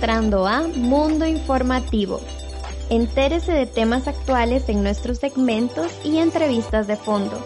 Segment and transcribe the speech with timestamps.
[0.00, 2.22] entrando a Mundo Informativo.
[2.88, 7.38] Entérese de temas actuales en nuestros segmentos y entrevistas de fondo.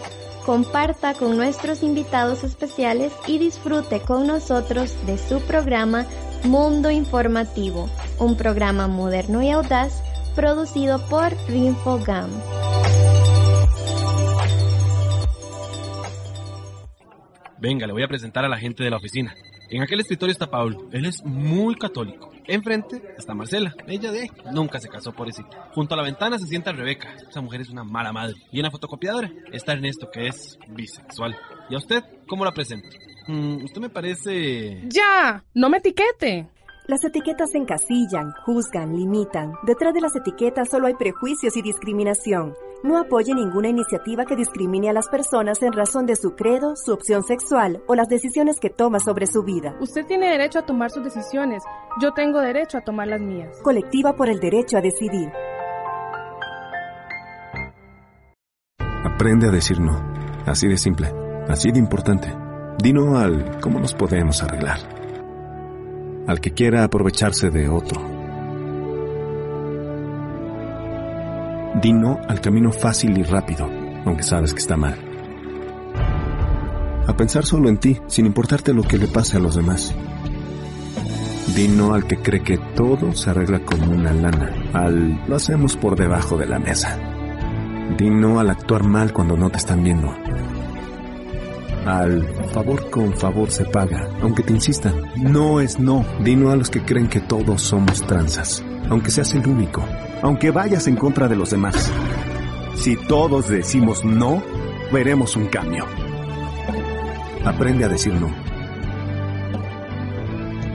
[0.45, 6.05] Comparta con nuestros invitados especiales y disfrute con nosotros de su programa
[6.45, 10.01] Mundo Informativo, un programa moderno y audaz
[10.33, 12.29] producido por Rinfogam.
[17.59, 19.35] Venga, le voy a presentar a la gente de la oficina.
[19.69, 20.87] En aquel escritorio está Pablo.
[20.91, 22.31] Él es muy católico.
[22.47, 23.73] Enfrente está Marcela.
[23.87, 25.43] Ella de nunca se casó por ese.
[25.73, 27.15] Junto a la ventana se sienta Rebeca.
[27.29, 28.35] Esa mujer es una mala madre.
[28.51, 31.35] Y en la fotocopiadora está Ernesto, que es bisexual.
[31.69, 32.87] ¿Y a usted cómo la presento?
[33.27, 34.83] Mm, usted me parece...
[34.87, 35.43] ¡Ya!
[35.53, 36.47] ¡No me etiquete!
[36.87, 39.53] Las etiquetas encasillan, juzgan, limitan.
[39.63, 42.53] Detrás de las etiquetas solo hay prejuicios y discriminación.
[42.83, 46.93] No apoye ninguna iniciativa que discrimine a las personas en razón de su credo, su
[46.93, 49.75] opción sexual o las decisiones que toma sobre su vida.
[49.79, 51.63] Usted tiene derecho a tomar sus decisiones.
[51.99, 53.59] Yo tengo derecho a tomar las mías.
[53.63, 55.31] Colectiva por el derecho a decidir.
[58.79, 59.99] Aprende a decir no.
[60.45, 61.11] Así de simple.
[61.47, 62.31] Así de importante.
[62.77, 64.94] Dino al cómo nos podemos arreglar.
[66.27, 68.15] Al que quiera aprovecharse de otro
[71.81, 73.69] Di no al camino fácil y rápido,
[74.05, 74.95] aunque sabes que está mal.
[77.05, 79.93] A pensar solo en ti, sin importarte lo que le pase a los demás.
[81.53, 85.75] Di no al que cree que todo se arregla como una lana, al lo hacemos
[85.75, 86.97] por debajo de la mesa.
[87.97, 90.15] Di no al actuar mal cuando no te están viendo.
[91.85, 94.95] Al favor con favor se paga, aunque te insistan.
[95.17, 96.05] No es no.
[96.23, 99.83] Di no a los que creen que todos somos tranzas, aunque seas el único
[100.25, 101.91] aunque vayas en contra de los demás.
[102.75, 104.41] Si todos decimos no,
[104.91, 105.85] veremos un cambio.
[107.45, 108.29] Aprende a decir no.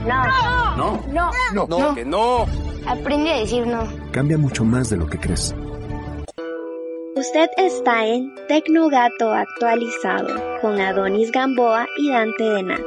[0.07, 0.77] No.
[0.77, 1.01] No.
[1.11, 1.31] No.
[1.53, 1.67] No.
[1.67, 1.95] No.
[1.95, 2.45] Que no.
[2.87, 3.83] Aprende a decir no.
[4.11, 5.53] Cambia mucho más de lo que crees.
[7.33, 10.27] Usted está en Tecnogato actualizado
[10.59, 12.81] con Adonis Gamboa y Dante Denat.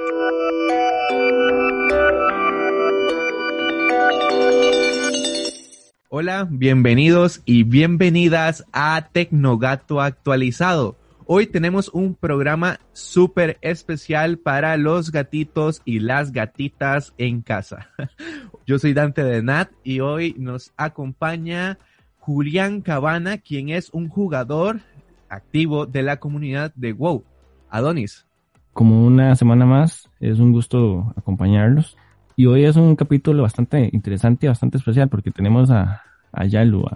[6.11, 10.99] Hola, bienvenidos y bienvenidas a Tecnogato actualizado.
[11.25, 17.89] Hoy tenemos un programa súper especial para los gatitos y las gatitas en casa.
[18.67, 21.79] Yo soy Dante de Nat y hoy nos acompaña
[22.25, 24.81] Julián Cabana, quien es un jugador
[25.29, 27.23] activo de la comunidad de WoW.
[27.69, 28.27] Adonis.
[28.73, 31.99] Como una semana más, es un gusto acompañarlos.
[32.35, 36.01] Y hoy es un capítulo bastante interesante y bastante especial porque tenemos a,
[36.33, 36.87] a Yalu.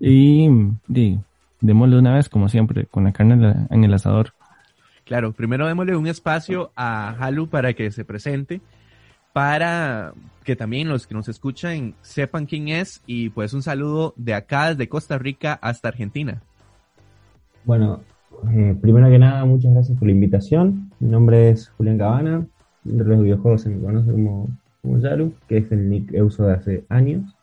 [0.00, 0.50] y,
[1.62, 4.34] démosle una vez, como siempre, con la carne en el asador.
[5.04, 8.60] Claro, primero démosle un espacio a Halu para que se presente,
[9.34, 10.14] para
[10.44, 14.68] que también los que nos escuchan sepan quién es y pues un saludo de acá,
[14.68, 16.40] desde Costa Rica hasta Argentina.
[17.64, 18.00] Bueno,
[18.52, 20.92] eh, primero que nada, muchas gracias por la invitación.
[21.00, 22.46] Mi nombre es Julián Cabana,
[22.84, 24.48] de los videojuegos se me conoce como,
[24.80, 27.34] como Yalu, que es el nick uso de hace años.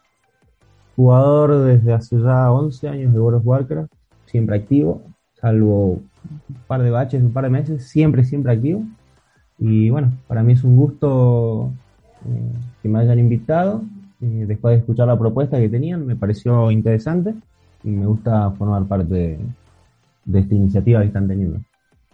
[0.96, 3.92] Jugador desde hace ya 11 años de World of Warcraft,
[4.28, 5.02] siempre activo,
[5.34, 8.86] salvo un par de baches, un par de meses, siempre, siempre activo.
[9.62, 11.72] Y bueno, para mí es un gusto
[12.26, 12.52] eh,
[12.82, 13.84] que me hayan invitado.
[14.20, 17.36] Eh, después de escuchar la propuesta que tenían, me pareció interesante
[17.84, 19.40] y me gusta formar parte
[20.26, 21.60] de, esta iniciativa que están teniendo.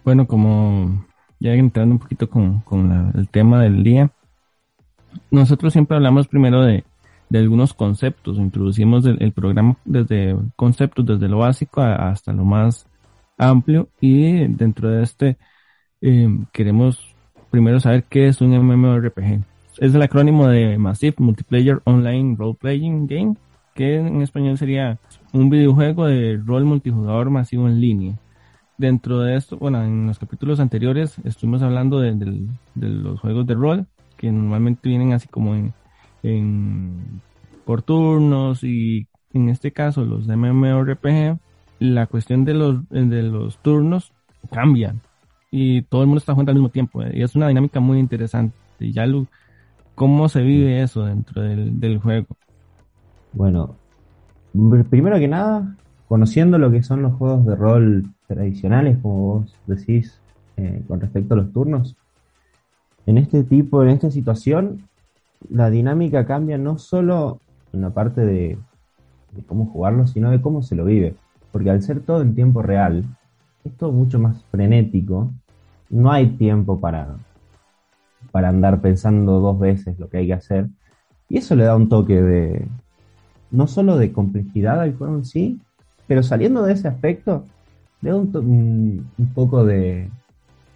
[0.04, 1.06] Bueno, como
[1.40, 4.10] ya entrando un poquito con, el tema del día,
[5.30, 6.84] nosotros siempre hablamos primero de,
[7.30, 8.36] de algunos conceptos.
[8.36, 12.86] Introducimos el, programa desde conceptos, desde lo básico hasta lo más
[13.38, 15.38] amplio y dentro de este
[16.02, 17.14] em, queremos
[17.50, 19.42] primero saber qué es un MMORPG.
[19.78, 23.36] Es el acrónimo de Massive Multiplayer Online Role Playing Game,
[23.74, 24.98] que en español sería
[25.32, 28.18] un videojuego de rol multijugador masivo en línea.
[28.76, 33.86] Dentro de esto, bueno, en los capítulos anteriores estuvimos hablando de los juegos de rol,
[34.16, 35.54] que normalmente vienen así como
[36.22, 37.20] en,
[37.64, 41.38] por turnos y en este caso los de MMORPG,
[41.78, 44.12] la cuestión de los, de los turnos
[44.50, 45.00] cambian
[45.50, 47.98] y todo el mundo está jugando al mismo tiempo eh, y es una dinámica muy
[47.98, 48.56] interesante.
[48.78, 49.26] Y ya lo,
[49.94, 52.26] ¿cómo se vive eso dentro del, del juego?
[53.32, 53.76] Bueno,
[54.90, 55.76] primero que nada,
[56.08, 60.20] conociendo lo que son los juegos de rol tradicionales, como vos decís,
[60.56, 61.96] eh, con respecto a los turnos,
[63.06, 64.88] en este tipo, en esta situación,
[65.48, 67.40] la dinámica cambia no solo
[67.72, 68.58] en la parte de,
[69.32, 71.14] de cómo jugarlo, sino de cómo se lo vive.
[71.52, 73.04] Porque al ser todo en tiempo real,
[73.68, 75.32] es mucho más frenético.
[75.90, 77.16] No hay tiempo para,
[78.30, 80.68] para andar pensando dos veces lo que hay que hacer.
[81.28, 82.66] Y eso le da un toque de,
[83.50, 85.60] no solo de complejidad al juego en sí,
[86.06, 87.44] pero saliendo de ese aspecto,
[88.00, 90.08] le da un, un, poco de,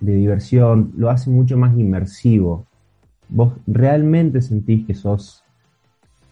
[0.01, 2.67] de, diversión, lo hace mucho más inmersivo.
[3.29, 5.43] Vos realmente sentís que sos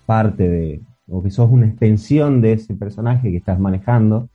[0.04, 4.28] parte de, o que sos una extensión de ese personaje que estás manejando,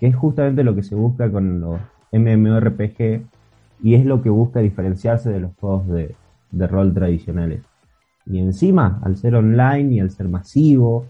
[0.00, 1.80] que es justamente lo que se busca con los
[2.12, 3.22] MMORPG
[3.82, 6.14] y es lo que busca diferenciarse de los juegos de,
[6.50, 7.62] de rol tradicionales.
[8.26, 11.06] Y encima, al ser online y al ser masivo,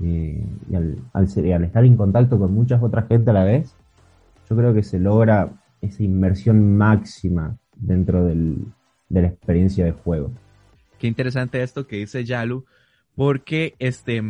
[0.00, 3.74] eh, y al, al, estar en contacto con muchas otras gente a la vez,
[4.48, 5.50] yo creo que se logra
[5.80, 8.64] esa inmersión máxima dentro del,
[9.08, 10.30] de la experiencia de juego.
[10.98, 12.64] Qué interesante esto que dice Yalu,
[13.16, 14.22] porque este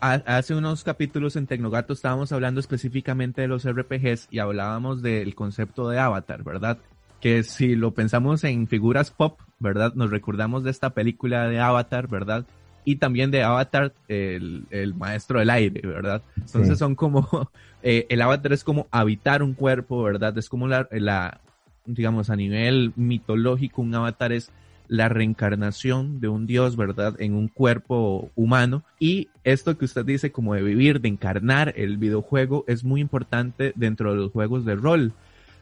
[0.00, 5.88] hace unos capítulos en Tecnogato estábamos hablando específicamente de los RPGs y hablábamos del concepto
[5.88, 6.78] de avatar, ¿verdad?
[7.20, 9.94] Que si lo pensamos en figuras pop, ¿verdad?
[9.94, 12.44] Nos recordamos de esta película de Avatar, ¿verdad?
[12.84, 16.22] y también de Avatar, el, el maestro del aire, ¿verdad?
[16.36, 16.76] Entonces sí.
[16.76, 17.50] son como,
[17.82, 20.36] eh, el Avatar es como habitar un cuerpo, ¿verdad?
[20.36, 21.40] Es como la, la,
[21.86, 24.52] digamos, a nivel mitológico, un Avatar es
[24.88, 27.14] la reencarnación de un dios, ¿verdad?
[27.18, 28.84] En un cuerpo humano.
[28.98, 33.72] Y esto que usted dice como de vivir, de encarnar el videojuego, es muy importante
[33.76, 35.12] dentro de los juegos de rol.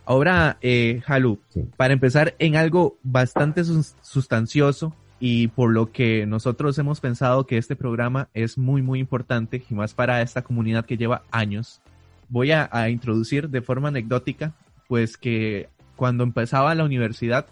[0.04, 1.64] Ahora, eh, Halu, sí.
[1.76, 7.76] para empezar en algo bastante sustancioso, y por lo que nosotros hemos pensado que este
[7.76, 11.80] programa es muy muy importante y más para esta comunidad que lleva años.
[12.28, 14.52] Voy a, a introducir de forma anecdótica
[14.88, 17.46] pues que cuando empezaba la universidad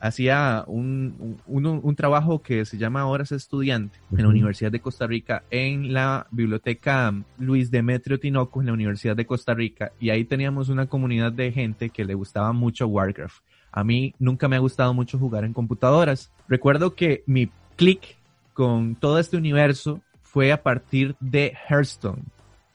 [0.00, 5.06] hacía un, un, un, trabajo que se llama Horas Estudiante en la Universidad de Costa
[5.06, 10.24] Rica, en la biblioteca Luis Demetrio Tinoco, en la Universidad de Costa Rica, y ahí
[10.24, 13.42] teníamos una comunidad de gente que le gustaba mucho Warcraft.
[13.72, 16.30] A mí nunca me ha gustado mucho jugar en computadoras.
[16.48, 18.16] Recuerdo que mi clic
[18.52, 22.22] con todo este universo fue a partir de Hearthstone,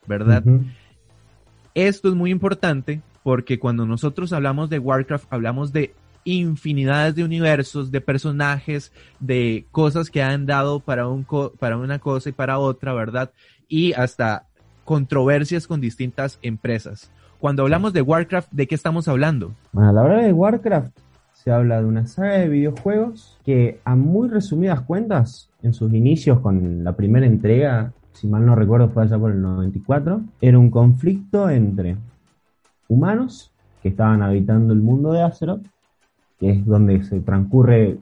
[0.06, 0.42] ¿verdad?
[0.44, 0.64] Uh -huh.
[1.74, 5.94] Esto es muy importante porque cuando nosotros hablamos de Warcraft, hablamos de
[6.24, 11.26] infinidades de universos, de personajes, de cosas que han dado para, un
[11.58, 13.30] para una cosa y para otra, ¿verdad?
[13.68, 14.46] Y hasta
[14.84, 17.10] controversias con distintas empresas.
[17.38, 19.52] Cuando hablamos de Warcraft, ¿de qué estamos hablando?
[19.74, 20.98] A la hora de Warcraft
[21.32, 26.40] se habla de una saga de videojuegos que a muy resumidas cuentas, en sus inicios
[26.40, 30.70] con la primera entrega, si mal no recuerdo fue allá por el 94, era un
[30.70, 31.96] conflicto entre
[32.88, 33.52] humanos
[33.82, 35.64] que estaban habitando el mundo de Azeroth
[36.40, 37.98] que es donde se transcurre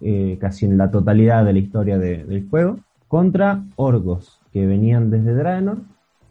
[0.00, 5.10] eh, casi en la totalidad de la historia de, del juego, contra orcos que venían
[5.10, 5.78] desde Draenor,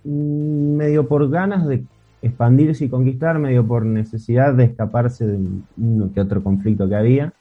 [0.03, 1.85] mm, medio por ganas de
[2.23, 5.39] expandirse y conquistar, medio por necesidad de escaparse de
[5.77, 7.33] uno que otro conflicto que había.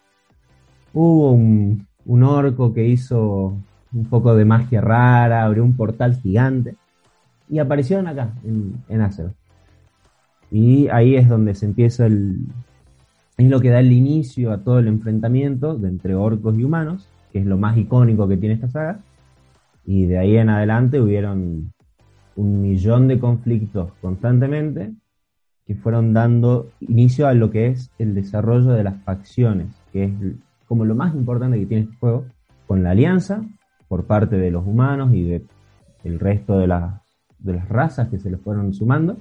[0.93, 1.87] Hubo un,
[2.23, 3.57] orco que hizo
[3.93, 6.77] un poco de magia rara, abrió un portal gigante
[7.49, 9.11] y aparecieron acá, en, en.
[10.51, 12.47] Y ahí es donde se empieza el,
[13.41, 17.09] es lo que da el inicio a todo el enfrentamiento de entre orcos y humanos,
[17.33, 19.01] que es lo más icónico que tiene esta saga.
[19.87, 21.73] Y de ahí en adelante hubieron
[22.37, 24.93] un millón de conflictos constantemente
[25.67, 30.13] que fueron dando inicio a lo que es el desarrollo de las facciones, que es
[30.69, 32.27] como lo más importante que tiene este juego,
[32.67, 33.43] con la alianza
[33.89, 35.45] por parte de los humanos y de
[36.05, 37.01] el resto de las,
[37.39, 39.17] de las razas que se les fueron sumando,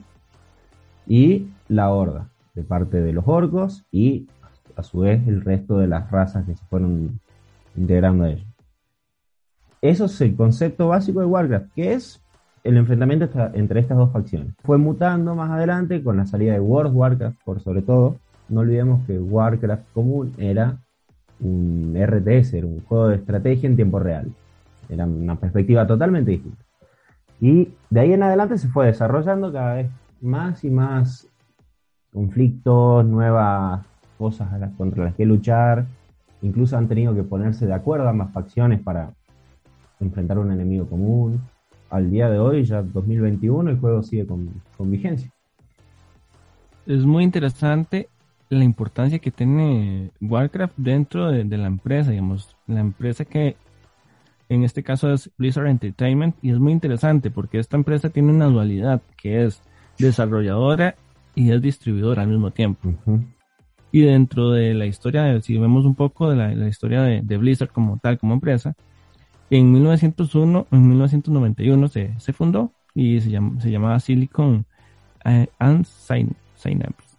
[1.07, 4.27] y la horda, de parte de los orcos y
[4.75, 7.19] a su vez el resto de las razas que se fueron
[7.75, 8.47] integrando a ellos.
[9.81, 12.21] Eso es el concepto básico de Warcraft, que es
[12.65, 14.53] el enfrentamiento entre estas dos facciones.
[14.63, 18.17] Fue mutando más adelante con la salida de World of Warcraft, por sobre todo.
[18.49, 20.77] No olvidemos que Warcraft común era
[21.39, 24.31] un RTS, era un juego de estrategia en tiempo real.
[24.89, 26.63] Era una perspectiva totalmente distinta.
[27.39, 29.89] Y de ahí en adelante se fue desarrollando cada vez
[30.19, 31.29] más y más
[32.13, 33.85] conflictos, nuevas
[34.17, 34.47] cosas
[34.77, 35.85] contra las que luchar.
[36.41, 39.11] Incluso han tenido que ponerse de acuerdo ambas facciones para,
[39.99, 41.41] enfrentar un enemigo común.
[41.89, 45.31] Al día de hoy, ya 2021, el juego sigue con, con vigencia.
[46.85, 48.09] Es muy interesante
[48.49, 53.55] la importancia que tiene Warcraft dentro de, de, la empresa, digamos, la empresa que
[54.49, 58.47] en este caso es Blizzard Entertainment y es muy interesante porque esta empresa tiene una
[58.47, 59.61] dualidad que es
[59.99, 60.95] desarrolladora
[61.35, 62.93] y es distribuidora al mismo tiempo.
[63.91, 67.21] Y dentro de la historia, de, si vemos un poco de la, la historia de,
[67.21, 68.75] de, Blizzard como tal, como empresa,
[69.49, 74.65] en 1901, en 1991 se, se fundó y se, llama, se llamaba Silicon
[75.25, 75.85] uh, and
[76.55, 77.17] Synapse.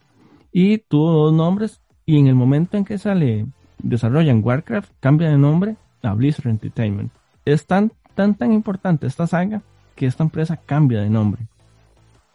[0.53, 3.47] Y tuvo dos nombres y en el momento en que sale,
[3.79, 7.13] desarrollan Warcraft, cambia de nombre a Blizzard Entertainment.
[7.45, 9.63] Es tan, tan, tan importante esta saga
[9.97, 11.47] que esta empresa cambia de nombre.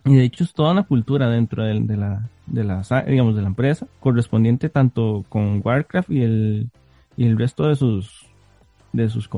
[0.05, 3.41] Y de hecho es toda una cultura dentro de, de, la, de la, digamos, de
[3.41, 6.69] la empresa, correspondiente tanto con Warcraft y el,
[7.17, 8.27] y el resto de sus,
[8.93, 9.29] de sus,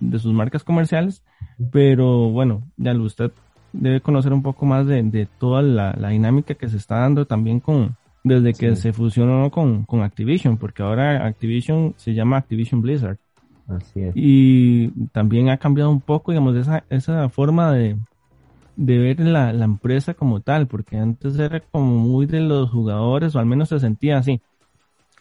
[0.00, 1.22] de sus marcas comerciales.
[1.70, 3.32] Pero bueno, ya usted
[3.72, 7.26] debe conocer un poco más de, de toda la, la, dinámica que se está dando
[7.26, 8.82] también con, desde que sí.
[8.82, 13.16] se fusionó con, con Activision, porque ahora Activision se llama Activision Blizzard.
[13.66, 14.12] Así es.
[14.14, 17.96] Y también ha cambiado un poco, digamos, esa, esa forma de,
[18.76, 23.34] de ver la, la, empresa como tal, porque antes era como muy de los jugadores,
[23.34, 24.40] o al menos se sentía así.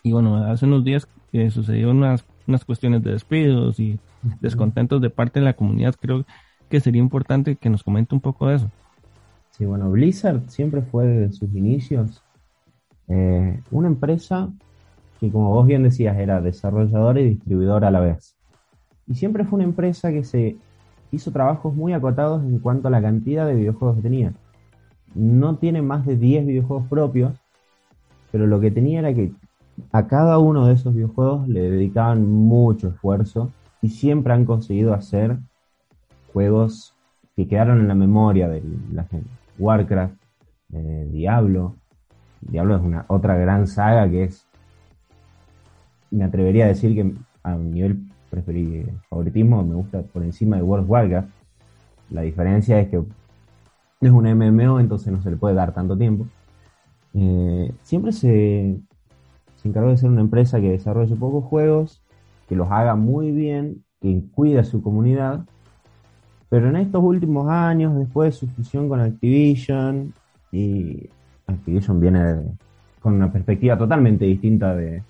[0.03, 4.00] Y bueno, hace unos días eh, sucedieron unas, unas cuestiones de despidos y
[4.39, 5.96] descontentos de parte de la comunidad.
[6.00, 6.25] Creo
[6.70, 8.72] que sería importante que nos comente un poco de eso.
[9.51, 12.24] Sí, bueno, Blizzard siempre fue desde sus inicios
[13.08, 14.50] eh, una empresa
[15.20, 18.36] que, como vos bien decías, era desarrolladora y distribuidora a la vez.
[19.08, 20.55] Y siempre fue una empresa que se
[21.12, 24.34] hizo trabajos muy acotados en cuanto a la cantidad de videojuegos que tenía.
[25.13, 27.34] No tiene más de 10 videojuegos propios,
[28.32, 29.32] pero lo que tenía era que
[29.91, 33.51] a cada uno de esos videojuegos le dedicaban mucho esfuerzo
[33.82, 35.38] y siempre han conseguido hacer
[36.32, 36.96] juegos
[37.36, 38.63] que quedaron en la memoria de
[38.94, 39.30] la gente.
[39.60, 40.15] Warcraft,
[40.74, 41.75] eh, Diablo.
[42.41, 44.46] Diablo es una otra gran saga que es,
[46.10, 47.13] me atrevería a decir que
[47.44, 51.29] a nivel preferí favoritismo, me gusta por encima de World of Warcraft.
[52.09, 53.03] La diferencia es que
[54.01, 56.25] es un MMO, entonces no se le puede dar tanto tiempo.
[57.13, 58.79] Eh, siempre se,
[59.57, 62.01] se encargó de ser una empresa que desarrolle pocos juegos,
[62.47, 65.45] que los haga muy bien, que cuide a su comunidad.
[66.50, 70.13] Pero en estos últimos años, después de su fusión con Activision,
[70.51, 71.09] y
[71.47, 72.41] Activision viene
[73.01, 75.03] con una perspectiva totalmente distinta de,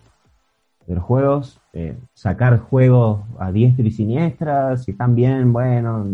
[0.88, 6.06] de los juegos, eh, sacar juegos a diestra y siniestra, si están bien, bueno,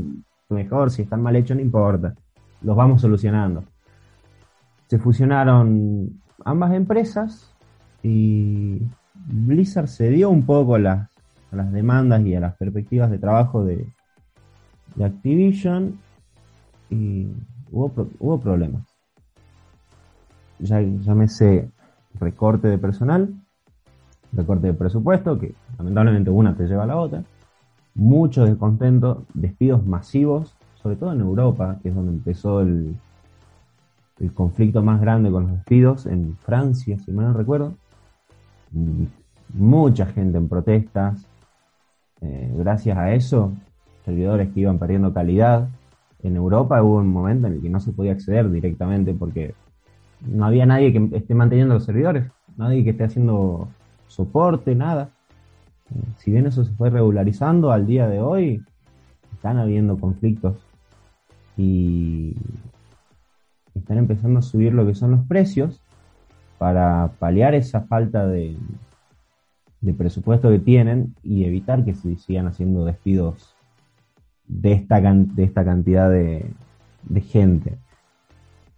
[0.50, 2.14] mejor, si están mal hechos, no importa,
[2.62, 3.64] los vamos solucionando.
[4.88, 7.54] Se fusionaron ambas empresas
[8.04, 8.82] y
[9.14, 11.10] Blizzard cedió un poco a las,
[11.52, 13.88] a las demandas y a las perspectivas de trabajo de,
[14.96, 16.00] de Activision
[16.90, 17.28] y
[17.72, 18.84] hubo, hubo problemas.
[20.60, 21.70] Ya, llámese
[22.20, 23.34] recorte de personal,
[24.34, 27.24] recorte de presupuesto, que lamentablemente una te lleva a la otra,
[27.96, 32.96] mucho descontento, despidos masivos, sobre todo en Europa, que es donde empezó el,
[34.20, 37.74] el conflicto más grande con los despidos, en Francia, si mal no recuerdo,
[39.54, 41.26] mucha gente en protestas,
[42.22, 43.54] eh, gracias a eso,
[44.06, 45.68] servidores que iban perdiendo calidad,
[46.24, 49.54] en Europa hubo un momento en el que no se podía acceder directamente porque
[50.22, 53.68] no había nadie que esté manteniendo los servidores, nadie que esté haciendo
[54.08, 55.10] soporte, nada.
[56.18, 58.64] Si bien eso se fue regularizando al día de hoy,
[59.34, 60.58] están habiendo conflictos
[61.56, 62.36] y
[63.74, 65.82] están empezando a subir lo que son los precios
[66.58, 68.58] para paliar esa falta de,
[69.82, 73.56] de presupuesto que tienen y evitar que se sigan haciendo despidos
[74.48, 76.52] de esta, de esta cantidad de,
[77.04, 77.78] de gente.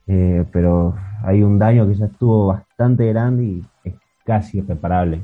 [0.07, 3.63] Eh, pero hay un daño que ya estuvo bastante grande y
[4.29, 5.21] casi irreparable.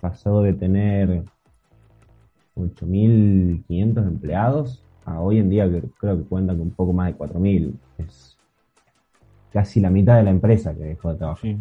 [0.00, 1.24] Pasó de tener
[2.56, 7.18] 8.500 empleados a hoy en día que creo que cuentan con un poco más de
[7.18, 7.74] 4.000.
[7.98, 8.38] Es
[9.52, 11.42] casi la mitad de la empresa que dejó de trabajar.
[11.42, 11.58] Sí.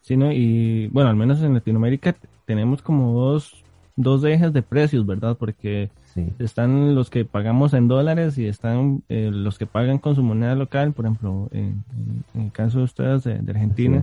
[0.00, 0.32] sí ¿no?
[0.32, 3.62] Y bueno, al menos en Latinoamérica tenemos como dos,
[3.94, 5.36] dos ejes de precios, ¿verdad?
[5.38, 6.26] Porque sí.
[6.40, 10.56] están los que pagamos en dólares y están eh, los que pagan con su moneda
[10.56, 14.02] local, por ejemplo, en, en, en el caso de ustedes de, de Argentina,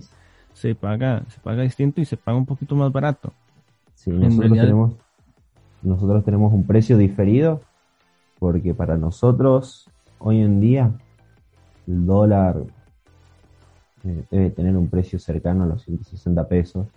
[0.57, 3.33] se paga, se paga distinto y se paga un poquito más barato.
[3.95, 4.63] Sí, nosotros, realidad...
[4.63, 4.95] tenemos,
[5.81, 7.61] nosotros tenemos un precio diferido
[8.39, 10.91] porque para nosotros hoy en día
[11.87, 12.63] el dólar
[14.03, 16.87] eh, debe tener un precio cercano a los 160 pesos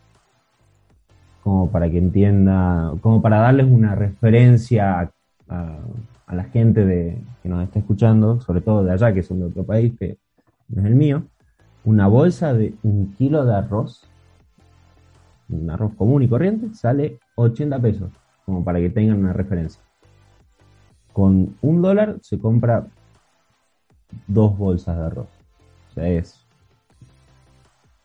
[1.42, 5.10] como para que entienda, como para darles una referencia a
[5.50, 5.78] a,
[6.26, 9.46] a la gente de, que nos está escuchando, sobre todo de allá, que son de
[9.46, 10.16] otro país, que
[10.68, 11.24] no es el mío,
[11.84, 14.08] una bolsa de un kilo de arroz,
[15.48, 18.10] un arroz común y corriente, sale 80 pesos,
[18.44, 19.82] como para que tengan una referencia.
[21.12, 22.86] Con un dólar se compra
[24.26, 25.28] dos bolsas de arroz.
[25.90, 26.46] O sea, es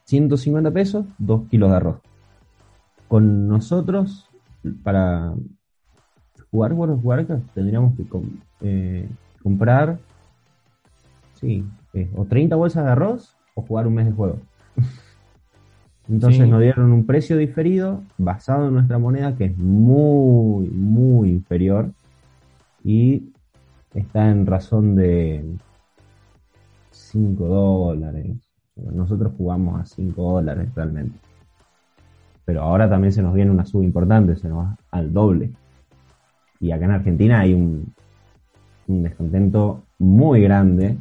[0.05, 1.98] 150 pesos, dos kilos de arroz.
[3.08, 4.29] Con nosotros,
[4.84, 5.34] para
[6.50, 8.05] jugar World of Warcraft, tendríamos que
[8.62, 9.10] eh,
[9.44, 10.00] comprar,
[11.34, 11.63] sí,
[11.94, 14.38] eh, o 30 bolsas de arroz o jugar un mes de juego.
[16.08, 16.50] Entonces Sí.
[16.50, 21.90] nos dieron un precio diferido basado en nuestra moneda que es muy, muy inferior
[22.84, 23.32] y
[23.94, 25.44] está en razón de
[26.92, 28.36] 5 dólares.
[28.76, 31.18] Nosotros jugamos a 5 dólares realmente.
[32.44, 35.52] Pero ahora también se nos viene una suba importante, se nos va al doble.
[36.60, 37.92] Y acá en Argentina hay un,
[38.88, 40.98] un descontento muy grande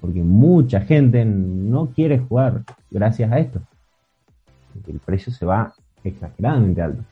[0.00, 3.60] porque mucha gente no quiere jugar gracias a esto.
[4.86, 7.04] El precio se va exageradamente alto.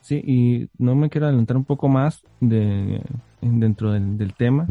[0.00, 3.02] Sí, y no me quiero adelantar un poco más de,
[3.40, 4.70] dentro del, del tema,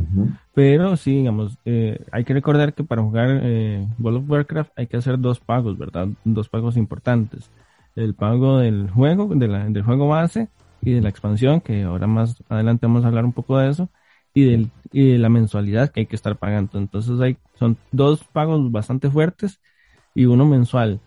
[0.53, 4.87] pero sí, digamos, eh, hay que recordar que para jugar eh, World of Warcraft hay
[4.87, 6.07] que hacer dos pagos, ¿verdad?
[6.23, 7.51] Dos pagos importantes.
[7.95, 10.49] El pago del juego, de la- del juego base
[10.81, 13.91] y de la expansión, que ahora más adelante vamos a hablar un poco de eso,
[14.35, 16.77] y, del, y de la mensualidad que hay que estar pagando.
[16.77, 19.59] Entonces hay, son dos pagos bastante fuertes
[20.13, 20.99] y uno mensual.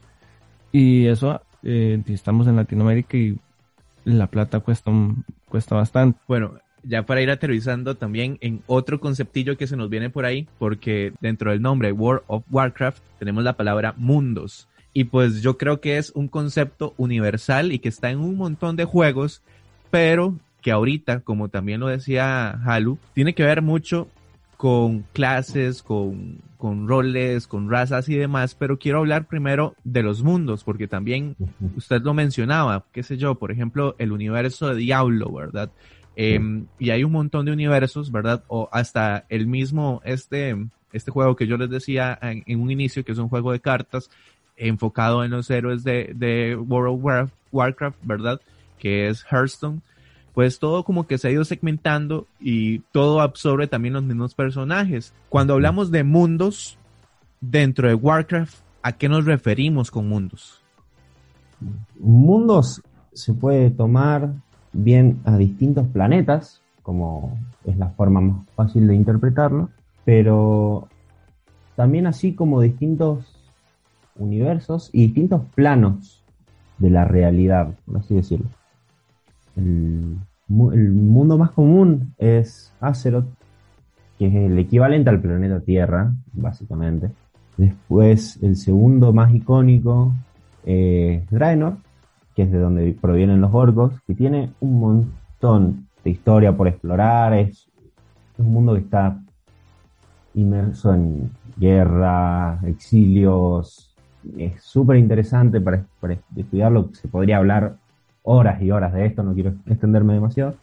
[0.73, 3.39] Y eso, eh, estamos en Latinoamérica y
[4.05, 4.91] la plata cuesta,
[5.49, 6.19] cuesta bastante.
[6.27, 10.49] Bueno, ya para ir aterrizando también en otro conceptillo que se nos viene por ahí,
[10.59, 14.69] porque dentro del nombre World of Warcraft tenemos la palabra mundos.
[14.95, 18.77] Y pues yo creo que es un concepto universal y que está en un montón
[18.77, 19.43] de juegos,
[19.91, 24.09] pero que ahorita, como también lo decía Halu, tiene que ver mucho
[24.57, 30.25] con clases, con, con roles, con razas y demás, pero quiero hablar primero de los
[30.25, 31.37] mundos, porque también
[31.77, 35.71] usted lo mencionaba, qué sé yo, por ejemplo, el universo de Diablo, ¿verdad?
[36.17, 36.41] Eh,
[36.81, 38.43] y hay un montón de universos, ¿verdad?
[38.49, 40.57] O hasta el mismo, este,
[40.93, 43.61] este juego que yo les decía en, en un inicio, que es un juego de
[43.61, 44.11] cartas
[44.57, 48.41] enfocado en los héroes de, de World of War- Warcraft, ¿verdad?
[48.81, 49.81] Que es Hearthstone.
[50.39, 55.13] Pues todo como que se ha ido segmentando y todo absorbe también los mismos personajes.
[55.31, 56.79] Cuando hablamos de mundos
[57.41, 60.63] dentro de Warcraft, ¿a qué nos referimos con mundos?
[61.99, 62.81] Mundos
[63.13, 64.33] se puede tomar
[64.73, 69.71] bien a distintos planetas, como es la forma más fácil de interpretarlo,
[70.05, 70.87] pero
[71.75, 73.25] también así como distintos
[74.15, 76.23] universos y distintos planos
[76.79, 78.47] de la realidad, por así decirlo.
[80.49, 83.29] El mundo más común es Azeroth,
[84.19, 87.11] que es el equivalente al planeta Tierra, básicamente.
[87.57, 90.15] Después, el segundo más icónico
[90.65, 91.77] eh, es Draenor,
[92.35, 97.35] que es de donde provienen los orcos, que tiene un montón de historia por explorar.
[97.35, 97.69] Es,
[98.39, 99.21] un mundo que está
[100.35, 103.93] inmerso en guerra, exilios.
[104.37, 106.91] Es súper interesante para, para estudiarlo.
[106.93, 107.77] Se podría hablar
[108.31, 110.55] horas y horas de esto, no quiero extenderme demasiado.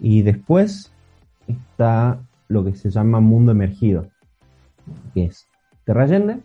[0.00, 0.90] Y después
[1.46, 4.06] está lo que se llama mundo emergido,
[5.12, 5.46] que es
[5.84, 6.38] Terrayende,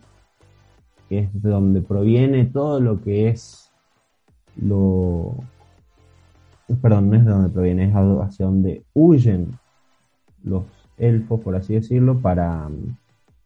[1.08, 3.72] que es de donde proviene todo lo que es
[4.56, 5.34] lo...
[6.82, 9.58] Perdón, no es de donde proviene, es hacia donde huyen
[10.44, 10.64] los
[10.98, 12.96] elfos, por así decirlo, para mm,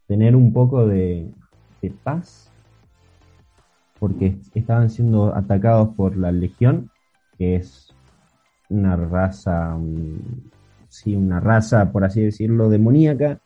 [0.07, 1.31] tener un poco de
[2.03, 2.52] paz,
[4.03, 6.89] porque estaban siendo atacados por la Legión,
[7.37, 7.95] que es
[8.67, 10.49] una raza, mm,
[10.89, 13.39] sí, una raza, por así decirlo, demoníaca,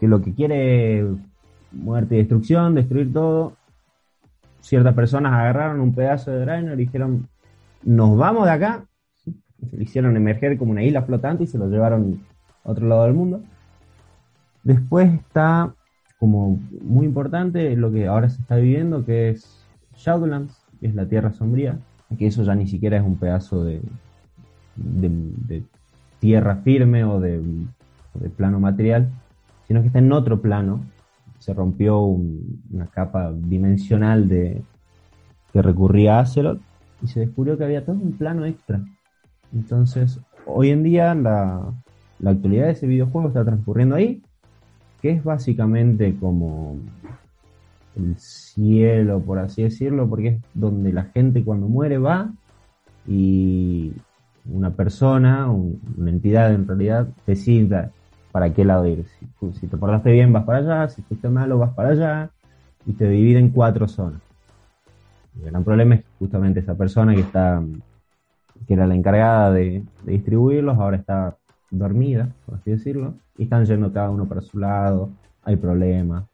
[0.00, 1.06] que lo que quiere
[1.70, 3.52] muerte y destrucción, destruir todo.
[4.62, 7.28] Ciertas personas agarraron un pedazo de Draenor y dijeron,
[7.84, 8.84] nos vamos de acá.
[9.70, 12.20] Lo hicieron emerger como una isla flotante y se lo llevaron
[12.64, 13.44] a otro lado del mundo.
[14.64, 15.72] Después está
[16.18, 19.63] como muy importante lo que ahora se está viviendo, que es
[19.96, 21.78] Shadowlands, que es la Tierra Sombría,
[22.16, 23.82] que eso ya ni siquiera es un pedazo de,
[26.20, 27.40] tierra firme o de,
[28.36, 29.08] plano material,
[29.66, 30.80] sino que está en otro plano.
[31.38, 34.62] Se rompió un- una capa dimensional de
[35.52, 36.60] que recurría a Azeroth
[37.02, 38.80] y se descubrió que había todo un plano extra.
[39.52, 41.72] Entonces, hoy en día la,
[42.18, 44.22] la actualidad de ese videojuego está transcurriendo ahí,
[45.02, 46.76] que es básicamente como
[47.96, 52.30] el cielo, por así decirlo, porque es donde la gente cuando muere va
[53.06, 53.92] y
[54.46, 57.90] una persona, una entidad en realidad, decida
[58.32, 59.04] para qué lado ir.
[59.52, 62.30] Si, te portaste bien vas para allá, si fuiste malo vas para allá,
[62.86, 64.20] y te divide en cuatro zonas.
[65.36, 67.62] El gran problema es justamente esa persona que está
[68.66, 71.36] que era la encargada de, distribuirlos, ahora está
[71.70, 75.10] dormida, por así decirlo, y están yendo cada uno para su lado,
[75.42, 76.24] hay problemas,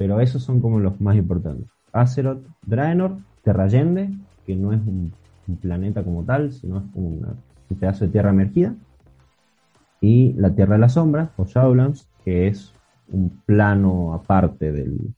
[0.00, 1.68] pero esos son como los más importantes.
[1.92, 4.08] Azeroth, Draenor, Terrayende,
[4.46, 5.12] que no es un,
[5.60, 7.20] planeta como tal, sino es un
[7.78, 8.74] pedazo de tierra emergida,
[10.00, 12.72] y la Tierra de las Sombras, o Shadowlands, que es
[13.12, 15.12] un plano aparte del,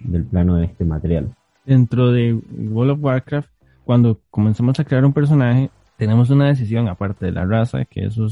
[0.00, 1.34] del plano de este material.
[1.66, 3.50] Dentro de World of Warcraft,
[3.84, 8.28] cuando comenzamos a crear un personaje, tenemos una decisión aparte de la raza, que eso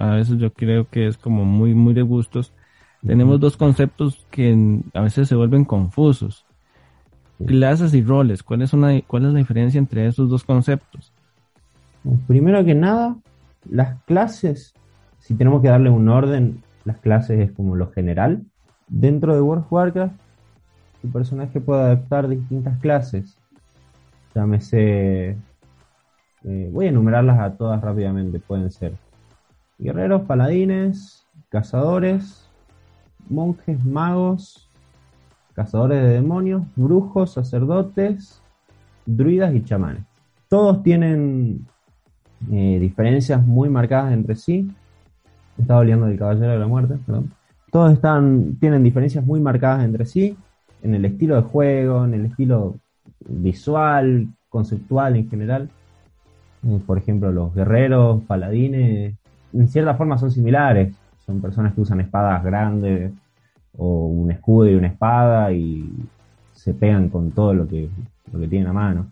[0.00, 2.52] a veces yo creo que es como muy, muy de gustos.
[3.06, 6.44] Tenemos dos conceptos que a veces se vuelven confusos.
[7.44, 11.12] Clases y roles, ¿cuál es, una, ¿cuál es la diferencia entre esos dos conceptos?
[12.26, 13.16] Primero que nada,
[13.68, 14.74] las clases,
[15.18, 18.42] si tenemos que darle un orden, las clases es como lo general.
[18.88, 20.14] Dentro de World of Warcraft,
[21.02, 23.36] tu personaje puede adaptar distintas clases.
[24.34, 25.36] Llámese.
[26.44, 28.38] Eh, voy a enumerarlas a todas rápidamente.
[28.38, 28.94] Pueden ser
[29.78, 32.45] guerreros, paladines, cazadores,
[33.28, 34.68] monjes, magos,
[35.54, 38.42] cazadores de demonios, brujos, sacerdotes,
[39.06, 40.02] druidas y chamanes.
[40.48, 41.66] Todos tienen
[42.52, 44.70] eh, diferencias muy marcadas entre sí.
[45.58, 47.32] Estaba hablando del Caballero de la Muerte, perdón.
[47.70, 50.36] Todos están, tienen diferencias muy marcadas entre sí,
[50.82, 52.76] en el estilo de juego, en el estilo
[53.28, 55.68] visual, conceptual en general.
[56.64, 59.14] Eh, por ejemplo, los guerreros, paladines,
[59.52, 60.94] en cierta forma son similares.
[61.26, 63.12] Son personas que usan espadas grandes
[63.76, 65.92] o un escudo y una espada y
[66.52, 67.90] se pegan con todo lo que,
[68.32, 69.10] lo que tienen a mano.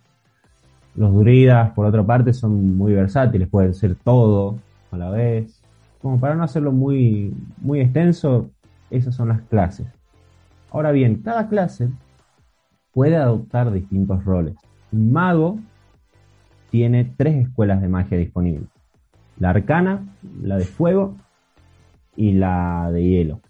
[0.95, 4.59] Los druidas, por otra parte, son muy versátiles, pueden ser todo
[4.93, 5.61] a la vez.
[6.01, 8.51] Como para no hacerlo muy, muy extenso,
[8.91, 9.87] esas son las clases.
[10.71, 11.89] Ahora bien, cada clase
[12.93, 14.55] puede adoptar distintos roles.
[14.93, 15.59] Un mago
[16.71, 18.69] tiene tres escuelas de magia disponibles.
[19.39, 20.07] La arcana,
[20.43, 21.17] la de fuego
[22.17, 23.41] y la de hielo.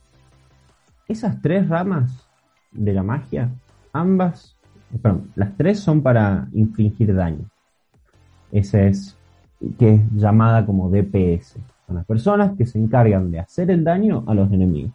[1.08, 2.28] Esas tres ramas
[2.72, 3.50] de la magia,
[3.92, 4.54] ambas
[5.02, 7.48] perdón, las tres son para infligir daño.
[8.52, 9.16] Esa es
[9.78, 11.58] que es llamada como DPS.
[11.86, 14.92] Son las personas que se encargan de hacer el daño a los enemigos.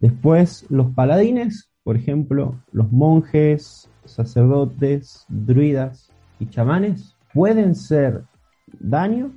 [0.00, 8.24] Después, los paladines, por ejemplo, los monjes, sacerdotes, druidas y chamanes, pueden ser
[8.78, 9.32] daño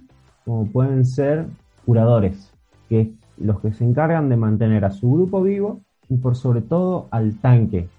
[0.46, 1.48] como pueden ser
[1.86, 2.52] curadores,
[2.90, 7.08] que los que se encargan de mantener a su grupo vivo y por sobre todo
[7.12, 7.90] al tanque,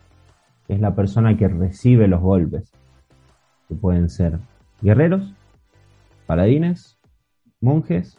[0.68, 2.70] es la persona que recibe los golpes,
[3.68, 4.38] que pueden ser
[4.80, 5.34] guerreros,
[6.26, 6.98] paladines,
[7.60, 8.18] monjes,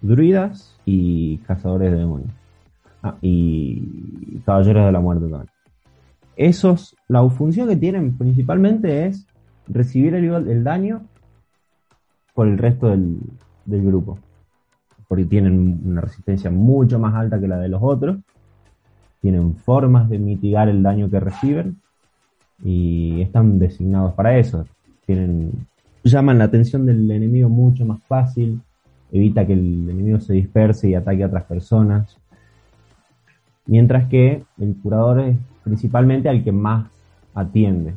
[0.00, 2.32] druidas y cazadores de demonios.
[3.02, 5.50] Ah, y caballeros de la muerte también.
[6.36, 9.26] Esos, la función que tienen principalmente es
[9.68, 11.06] recibir el, el daño
[12.34, 13.18] por el resto del,
[13.64, 14.18] del grupo.
[15.08, 18.16] Porque tienen una resistencia mucho más alta que la de los otros
[19.26, 21.80] tienen formas de mitigar el daño que reciben
[22.62, 24.66] y están designados para eso.
[25.04, 25.50] Tienen,
[26.04, 28.60] llaman la atención del enemigo mucho más fácil,
[29.10, 32.16] evita que el enemigo se disperse y ataque a otras personas.
[33.66, 36.88] Mientras que el curador es principalmente al que más
[37.34, 37.94] atiende,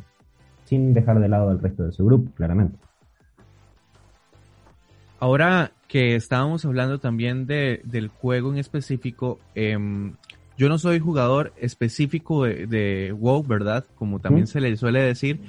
[0.64, 2.76] sin dejar de lado al resto de su grupo, claramente.
[5.20, 9.76] Ahora que estábamos hablando también de, del juego en específico, eh,
[10.56, 13.84] yo no soy jugador específico de, WoW, ¿verdad?
[13.96, 15.40] Como también se le suele decir.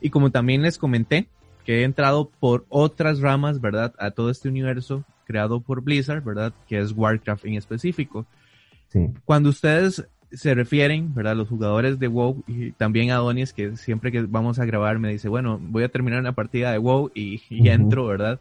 [0.00, 1.26] Y como también les comenté,
[1.66, 3.92] que he entrado por otras ramas, ¿verdad?
[3.98, 6.54] A todo este universo creado por Blizzard, ¿verdad?
[6.66, 8.24] Que es Warcraft en específico.
[8.88, 9.10] Sí.
[9.26, 11.36] Cuando ustedes se refieren, ¿verdad?
[11.36, 15.10] Los jugadores de WoW y también a Adonis, que siempre que vamos a grabar me
[15.10, 18.40] dice, bueno, voy a terminar una partida de WoW y, entro, ¿verdad?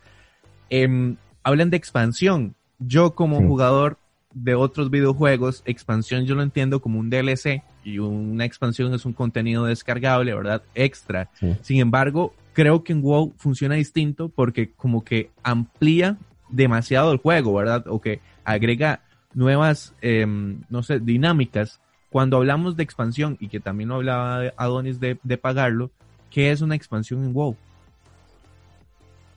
[0.70, 2.56] Em, hablan de expansión.
[2.80, 3.98] Yo como jugador
[4.34, 9.14] de otros videojuegos, expansión yo lo entiendo como un DLC y una expansión es un
[9.14, 10.64] contenido descargable, ¿verdad?
[10.74, 11.30] Extra.
[11.62, 16.18] Sin embargo, creo que en WoW funciona distinto porque como que amplía
[16.50, 17.86] demasiado el juego, ¿verdad?
[17.88, 19.02] O que agrega
[19.34, 21.80] nuevas, em, no sé, dinámicas.
[22.10, 25.92] Cuando hablamos de expansión y que también lo hablaba Adonis de, de pagarlo,
[26.30, 27.56] ¿qué es una expansión en WoW?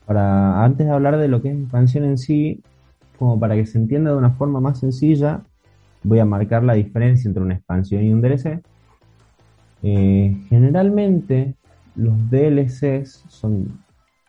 [0.05, 2.61] Para antes de hablar de lo que es expansión en sí,
[3.17, 5.41] como para que se entienda de una forma más sencilla,
[6.03, 8.61] voy a marcar la diferencia entre una expansión y un DLC.
[9.83, 11.55] Eh, generalmente
[11.95, 13.85] los DLCs son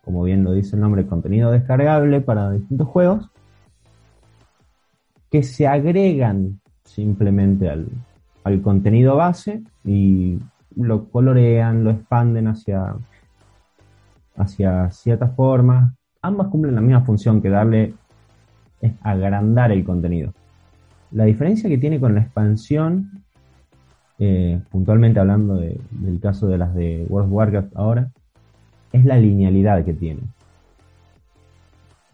[0.06, 3.28] como bien lo dice el nombre, contenido descargable para distintos juegos,
[5.32, 7.88] que se agregan simplemente al,
[8.44, 10.38] al contenido base y
[10.76, 12.94] lo colorean, lo expanden hacia,
[14.37, 15.92] hacia ciertas formas.
[16.22, 17.94] Ambas cumplen la misma función que darle
[18.81, 20.33] es agrandar el contenido.
[21.12, 23.22] La diferencia que tiene con la expansión,
[24.18, 28.11] eh, puntualmente hablando del caso de las de World of Warcraft ahora,
[28.92, 30.20] es la linealidad que tiene.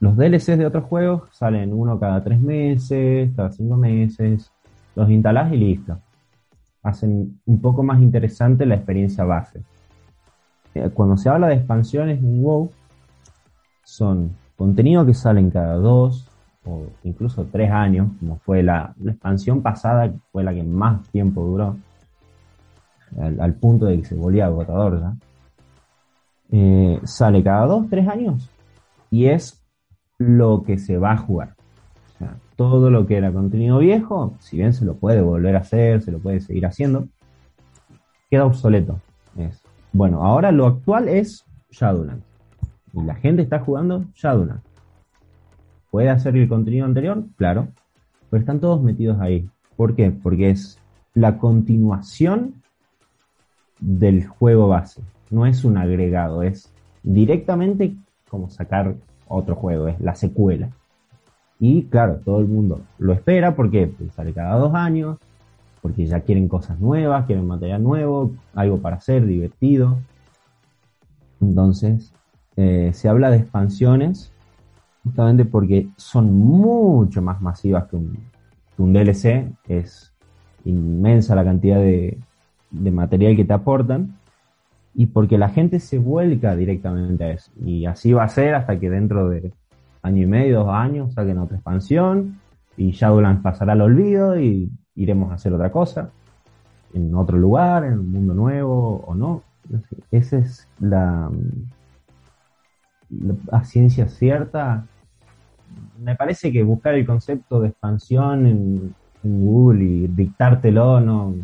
[0.00, 4.50] Los DLCs de otros juegos salen uno cada tres meses, cada cinco meses,
[4.96, 5.98] los instalás y listo.
[6.82, 9.62] Hacen un poco más interesante la experiencia base.
[10.74, 12.70] Eh, cuando se habla de expansiones en WoW,
[13.84, 16.28] son contenido que salen cada dos
[16.64, 21.42] o incluso tres años, como fue la, expansión pasada, que fue la que más tiempo
[21.42, 21.76] duró,
[23.20, 25.14] al, punto de que se volvía agotador ya.
[26.50, 28.50] Eh, sale cada dos, tres años
[29.10, 29.62] y es
[30.18, 31.54] lo que se va a jugar.
[32.14, 35.60] O sea, todo lo que era contenido viejo, si bien se lo puede volver a
[35.60, 37.08] hacer, se lo puede seguir haciendo,
[38.30, 39.00] queda obsoleto.
[39.36, 39.61] Es,
[39.92, 42.24] bueno, ahora lo actual es Shadowlands.
[42.92, 44.64] Y la gente está jugando Shadowlands.
[45.90, 47.24] ¿Puede hacer el contenido anterior?
[47.36, 47.68] Claro.
[48.30, 49.48] Pero están todos metidos ahí.
[49.76, 50.10] ¿Por qué?
[50.10, 50.78] Porque es
[51.14, 52.54] la continuación
[53.80, 55.02] del juego base
[55.32, 56.70] no es un agregado, es
[57.02, 57.96] directamente
[58.28, 58.94] como sacar
[59.26, 60.68] otro juego, es la secuela.
[61.58, 65.18] Y claro, todo el mundo lo espera porque sale cada dos años,
[65.82, 69.98] porque ya quieren cosas nuevas, quieren material nuevo, algo para hacer, divertido.
[71.42, 72.14] Entonces,
[72.56, 74.32] eh, se habla de expansiones
[75.04, 78.32] justamente porque son mucho más masivas que un,
[78.78, 80.12] DLC, es
[80.64, 82.18] inmensa la cantidad de
[82.70, 84.16] material que te aportan
[84.94, 87.50] y porque la gente se vuelca directamente a eso.
[87.64, 89.52] Y así va a ser hasta que dentro de
[90.02, 92.40] año y medio, dos años, saquen otra expansión
[92.76, 96.10] y Shadowlands pasará al olvido y iremos a hacer otra cosa
[96.94, 99.42] en otro lugar, en un mundo nuevo o no.
[100.10, 101.30] Esa es la,
[103.10, 104.86] la, ciencia cierta.
[105.98, 111.34] Me parece que buscar el concepto de expansión en, en Google y dictártelo no,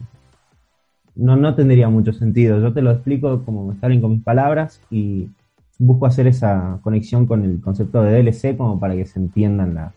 [1.15, 2.61] no, no tendría mucho sentido.
[2.61, 5.31] Yo te lo explico como me salen con mis palabras y
[5.79, 9.93] busco hacer esa conexión con el concepto de DLC como para que se entiendan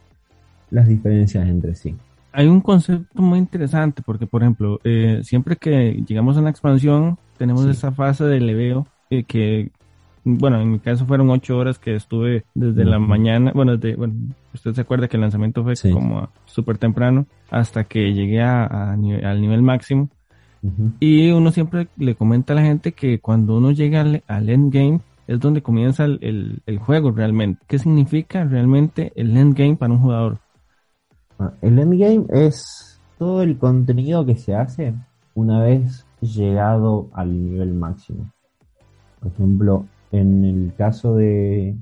[0.69, 1.97] las diferencias entre sí.
[2.33, 7.17] Hay un concepto muy interesante porque, por ejemplo, eh, siempre que llegamos a una expansión,
[7.37, 9.71] tenemos esa fase de leveo eh, que,
[10.23, 14.13] bueno, en mi caso fueron ocho horas que estuve desde la mañana, bueno, desde, bueno,
[14.53, 19.41] usted se acuerda que el lanzamiento fue como súper temprano hasta que llegué a, al
[19.41, 20.09] nivel máximo.
[20.99, 25.39] Y uno siempre le comenta a la gente que cuando uno llega al, endgame es
[25.39, 27.63] donde comienza el, juego realmente.
[27.67, 30.37] ¿Qué significa realmente el endgame para un jugador?
[31.41, 34.93] Ah, el endgame es todo el contenido que se hace
[35.33, 38.31] una vez llegado al nivel máximo.
[39.19, 41.75] Por ejemplo, en el caso de,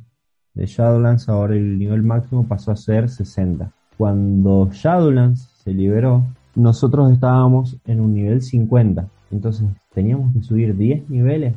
[0.54, 3.70] de Shadowlands, ahora el nivel máximo pasó a ser 60.
[3.98, 6.24] Cuando Shadowlands se liberó,
[6.56, 11.56] nosotros estábamos en un nivel 50, entonces teníamos que subir 10 niveles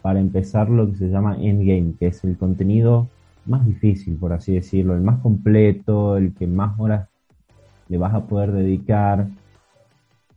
[0.00, 3.08] para empezar lo que se llama endgame, que es el contenido
[3.50, 7.08] más difícil, por así decirlo, el más completo, el que más horas
[7.88, 9.26] le vas a poder dedicar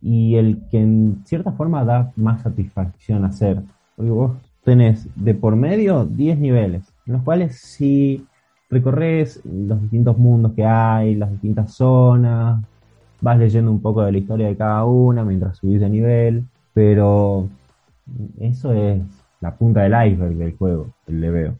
[0.02, 3.62] y el que en cierta forma da más satisfacción hacer.
[3.96, 4.32] Porque vos
[4.64, 8.26] tenés de por medio 10 niveles, en los cuales si
[8.68, 12.62] recorres los distintos mundos que hay, las distintas zonas,
[13.20, 17.48] vas leyendo un poco de la historia de cada una mientras subís de nivel, pero
[18.40, 19.00] eso es
[19.40, 21.54] la punta del iceberg del juego, el leveo.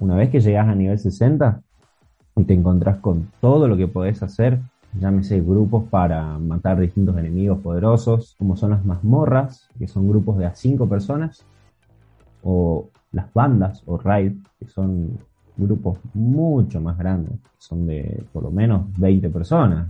[0.00, 1.60] Una vez que llegas a nivel 60
[2.36, 4.58] y te encontrás con todo lo que podés hacer,
[4.98, 10.46] llámese grupos para matar distintos enemigos poderosos, como son las mazmorras, que son grupos de
[10.46, 11.44] a 5 personas,
[12.42, 15.18] o las bandas o raid, que son
[15.58, 19.86] grupos mucho más grandes, son de por lo menos 20 personas,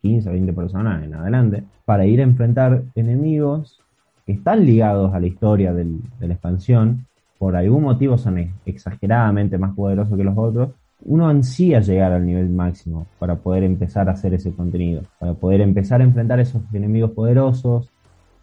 [0.00, 3.78] 15, 20 personas en adelante, para ir a enfrentar enemigos
[4.24, 7.04] que están ligados a la historia de la expansión,
[7.40, 10.72] por algún motivo son exageradamente más poderosos que los otros,
[11.06, 15.62] uno ansía llegar al nivel máximo para poder empezar a hacer ese contenido, para poder
[15.62, 17.88] empezar a enfrentar esos enemigos poderosos,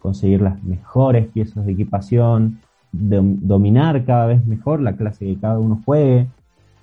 [0.00, 2.58] conseguir las mejores piezas de equipación,
[2.90, 6.26] dominar cada vez mejor la clase que cada uno juegue,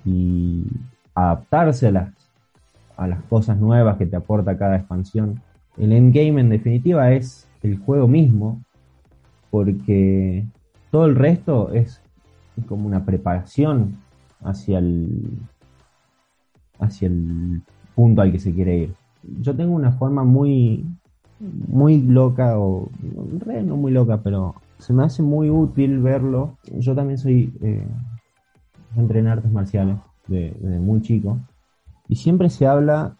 [0.06, 0.64] y
[1.16, 2.14] adaptarse a las,
[2.96, 5.42] a las cosas nuevas que te aporta cada expansión.
[5.78, 8.62] El endgame en definitiva es el juego mismo,
[9.52, 10.46] porque
[10.92, 12.02] todo el resto es
[12.64, 13.96] como una preparación
[14.42, 15.40] hacia el,
[16.80, 17.62] hacia el
[17.96, 18.94] punto al que se quiere ir.
[19.42, 20.86] Yo tengo una forma muy,
[21.40, 22.90] muy loca, o
[23.64, 26.58] no muy loca, pero se me hace muy útil verlo.
[26.80, 27.88] Yo también soy eh,
[29.28, 31.38] artes marciales desde muy chico
[32.08, 33.18] y siempre se habla,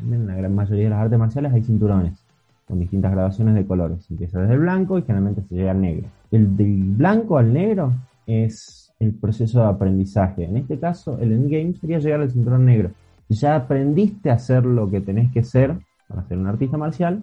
[0.00, 2.24] en la gran mayoría de las artes marciales hay cinturones
[2.66, 4.10] con distintas graduaciones de colores.
[4.10, 6.08] Empieza desde el blanco y generalmente se llega al negro.
[6.30, 7.94] El del blanco al negro
[8.28, 10.44] es el proceso de aprendizaje.
[10.44, 12.90] En este caso, el endgame sería llegar al cinturón negro.
[13.28, 17.22] Ya aprendiste a hacer lo que tenés que ser para ser un artista marcial.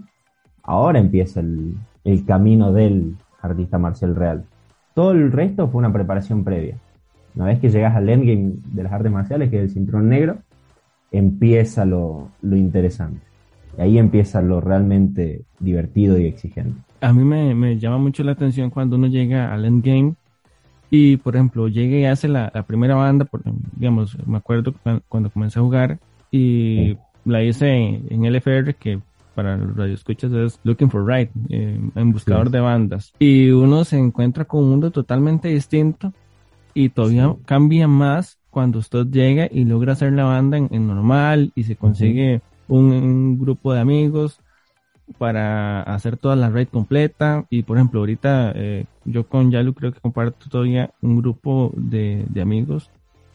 [0.63, 4.45] Ahora empieza el, el camino del artista marcial real.
[4.93, 6.77] Todo el resto fue una preparación previa.
[7.35, 10.37] Una vez que llegas al endgame de las artes marciales, que es el cinturón negro,
[11.11, 13.21] empieza lo, lo interesante.
[13.77, 16.79] Y ahí empieza lo realmente divertido y exigente.
[17.01, 20.15] A mí me, me, llama mucho la atención cuando uno llega al endgame
[20.89, 23.41] y, por ejemplo, llega y hace la, primera banda, por,
[23.75, 24.73] digamos, me acuerdo
[25.07, 25.99] cuando, comencé a jugar
[26.31, 28.99] y la hice en, LFR, que
[29.33, 33.13] para los radioescuchas es Looking for Right, eh, en buscador de bandas.
[33.19, 36.13] Y uno se encuentra con un mundo totalmente distinto
[36.73, 41.63] y todavía cambia más cuando usted llega y logra hacer la banda en, normal y
[41.63, 44.39] se consigue un, grupo de amigos
[45.17, 47.45] para hacer toda la red completa.
[47.49, 52.25] Y por ejemplo, ahorita eh, yo con Yalu creo que comparto todavía un grupo de,
[52.41, 52.89] amigos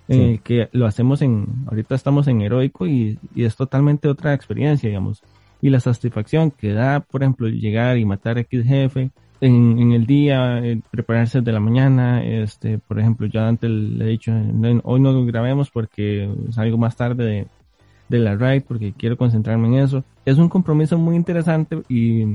[0.08, 5.22] eh, que lo hacemos en, ahorita estamos en heroico y, es totalmente otra experiencia, digamos.
[5.62, 9.10] Y la satisfacción que da, por ejemplo, llegar y matar a X jefe
[9.42, 14.08] en, el día, eh, prepararse de la mañana, este, por ejemplo, yo antes le he
[14.08, 14.32] dicho,
[14.84, 17.46] hoy no grabemos porque salgo más tarde de,
[18.10, 20.04] de la ride porque quiero concentrarme en eso.
[20.26, 22.26] Es un compromiso muy interesante y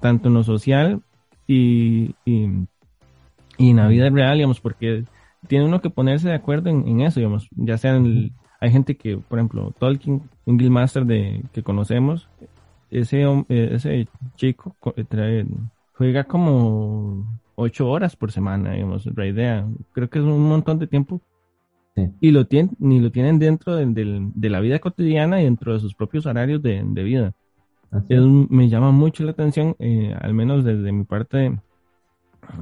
[0.00, 1.02] tanto en lo social
[1.46, 2.44] y, y,
[3.58, 5.04] en la vida real, digamos, porque
[5.48, 8.00] tiene uno que ponerse de acuerdo en, eso, digamos, ya sea
[8.60, 12.28] hay gente que, por ejemplo, Tolkien, un guildmaster de, que conocemos,
[12.90, 14.76] ese, eh, ese chico
[15.08, 15.46] trae,
[15.94, 19.66] juega como ocho horas por semana, digamos, la idea.
[19.92, 21.20] Creo que es un montón de tiempo
[21.94, 25.94] y lo tienen, ni lo tienen dentro de, la vida cotidiana y dentro de sus
[25.94, 27.34] propios horarios de, vida.
[28.08, 31.58] me llama mucho la atención, eh, al menos desde mi parte,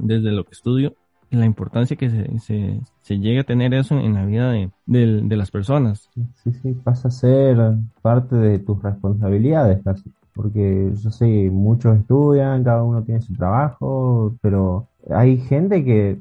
[0.01, 0.95] desde lo que estudio,
[1.29, 5.37] la importancia que se, se, se llegue a tener eso en, la vida de, de,
[5.37, 6.09] las personas.
[6.43, 7.57] Sí, sí, pasa a ser
[8.01, 10.11] parte de tus responsabilidades casi.
[10.33, 16.19] Porque yo sé, muchos estudian, cada uno tiene su trabajo, pero hay gente que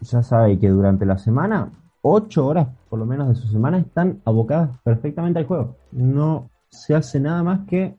[0.00, 1.70] ya sabe que durante la semana
[2.10, 5.76] ocho horas por lo menos de su semana están abocadas perfectamente al juego.
[5.92, 7.96] No se hace nada más que,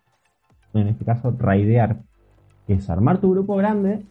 [0.73, 1.97] en este caso, raidear,
[2.65, 4.03] que es armar tu grupo grande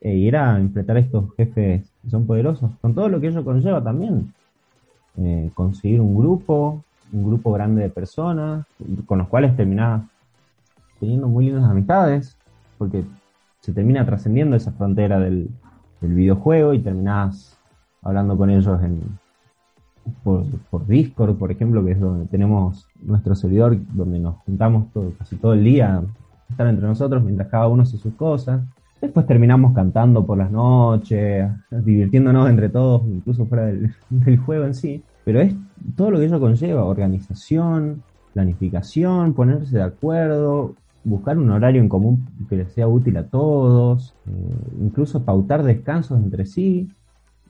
[0.00, 3.44] e ir a enfrentar a estos jefes que son poderosos, con todo lo que ello
[3.44, 4.32] conlleva también.
[5.18, 8.66] Eh, conseguir un grupo, un grupo grande de personas,
[9.06, 10.02] con los cuales terminás
[11.00, 12.36] teniendo muy lindas amistades,
[12.78, 13.04] porque
[13.60, 15.48] se termina trascendiendo esa frontera del,
[16.00, 17.58] del videojuego y terminás
[18.02, 19.00] hablando con ellos en,
[20.22, 25.36] por, Discord, por ejemplo, que es donde tenemos nuestro servidor, donde nos juntamos todo, casi
[25.36, 26.02] todo el día,
[26.50, 28.62] estar entre nosotros mientras cada uno hace sus cosas.
[29.00, 34.74] Después terminamos cantando por las noches, divirtiéndonos entre todos, incluso fuera del, del juego en
[34.74, 35.02] sí.
[35.24, 35.54] Pero es
[35.96, 40.74] todo lo que ello conlleva, organización, planificación, ponerse de acuerdo,
[41.06, 44.32] buscar un horario en común que les sea útil a todos, eh,
[44.80, 46.88] incluso pautar descansos entre sí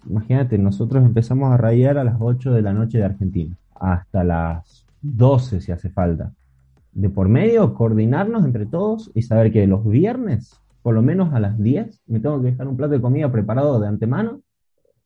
[0.09, 4.87] imagínate, nosotros empezamos a rayar a las 8 de la noche de Argentina, hasta las
[5.03, 6.33] 12 si hace falta.
[6.93, 11.41] De por medio, coordinarnos entre todos y saber que los viernes, por lo menos a
[11.41, 14.41] las 10, me tengo que dejar un plato de comida preparado de antemano,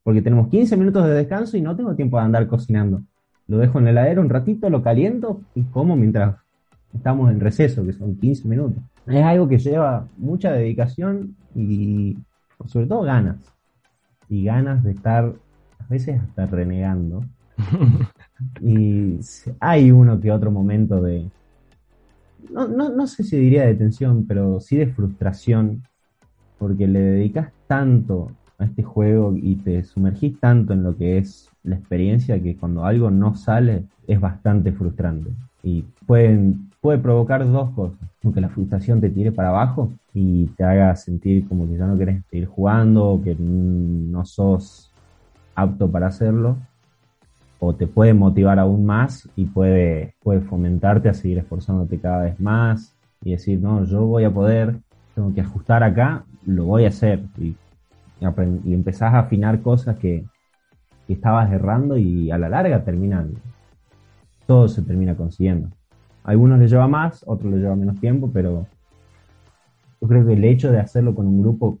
[0.03, 3.01] porque tenemos 15 minutos de descanso y no tengo tiempo de andar cocinando.
[3.47, 6.37] Lo dejo en el heladero un ratito, lo caliento y como mientras
[6.93, 8.81] estamos en receso, que son 15 minutos.
[9.05, 12.17] Es algo que lleva mucha dedicación y
[12.65, 13.37] sobre todo ganas
[14.31, 17.23] y ganas de estar a veces hasta renegando.
[18.61, 19.19] y
[19.59, 21.29] hay uno que otro momento de,
[22.49, 25.83] no, no, no sé si diría de tensión, pero sí de frustración,
[26.57, 31.49] porque le dedicas tanto a este juego y te sumergís tanto en lo que es
[31.63, 35.31] la experiencia que cuando algo no sale es bastante frustrante.
[35.61, 37.99] Y pueden, puede provocar dos cosas.
[38.33, 41.97] Que la frustración te tire para abajo y te haga sentir como que ya no
[41.97, 44.91] querés seguir jugando o que no sos
[45.55, 46.57] apto para hacerlo.
[47.59, 52.39] O te puede motivar aún más y puede, puede fomentarte a seguir esforzándote cada vez
[52.39, 54.79] más y decir, no, yo voy a poder,
[55.13, 57.23] tengo que ajustar acá, lo voy a hacer.
[57.37, 57.55] Y,
[58.65, 60.25] y empezás a afinar cosas que,
[61.05, 63.33] que estabas errando y a la larga terminan,
[64.47, 65.69] todo se termina consiguiendo.
[66.23, 68.67] Algunos les lleva más, otros les lleva menos tiempo, pero
[69.99, 71.79] yo creo que el hecho de hacerlo con un grupo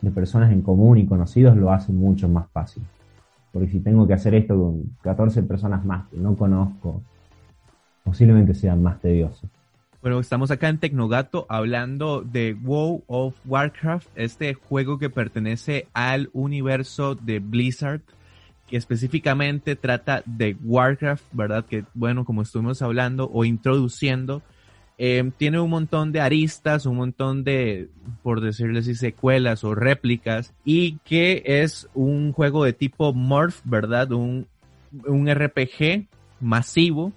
[0.00, 2.82] de personas en común y conocidos lo hace mucho más fácil.
[3.52, 7.02] Porque si tengo que hacer esto con 14 personas más que no conozco,
[8.04, 9.48] posiblemente sea más tedioso.
[10.00, 16.28] Bueno, estamos acá en Tecnogato hablando de WoW of Warcraft, este juego que pertenece al
[16.32, 18.00] universo de Blizzard,
[18.68, 21.64] que específicamente trata de Warcraft, ¿verdad?
[21.66, 24.42] Que bueno, como estuvimos hablando o introduciendo,
[24.98, 27.88] eh, tiene un montón de aristas, un montón de,
[28.22, 34.12] por decirlo así, secuelas o réplicas, y que es un juego de tipo Morph, ¿verdad?
[34.12, 34.46] Un,
[35.06, 36.06] un RPG
[36.40, 37.12] masivo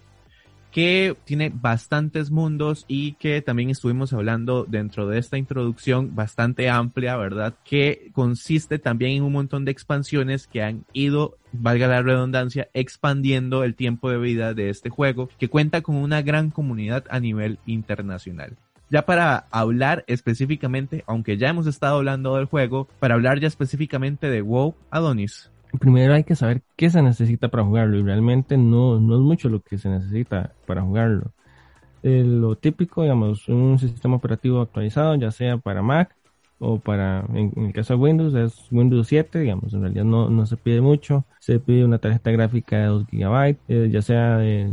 [0.75, 7.15] que tiene bastantes mundos y que también estuvimos hablando dentro de esta introducción bastante amplia,
[7.15, 7.53] ¿verdad?
[7.63, 13.63] Que consiste también en un montón de expansiones que han ido, valga la redundancia, expandiendo
[13.63, 17.57] el tiempo de vida de este juego, que cuenta con una gran comunidad a nivel
[17.65, 18.57] internacional.
[18.89, 24.29] Ya para hablar específicamente, aunque ya hemos estado hablando del juego, para hablar ya específicamente
[24.29, 28.99] de WoW, Adonis, primero hay que saber qué se necesita para jugarlo y realmente no,
[28.99, 31.31] no es mucho lo que se necesita para jugarlo.
[32.03, 36.15] Eh, lo típico, digamos, un sistema operativo actualizado, ya sea para Mac
[36.59, 40.45] o para, en, el caso de Windows, es Windows 7, digamos, en realidad no, no
[40.45, 41.25] se pide mucho.
[41.39, 44.71] Se pide una tarjeta gráfica de 2 GB, eh, ya sea de,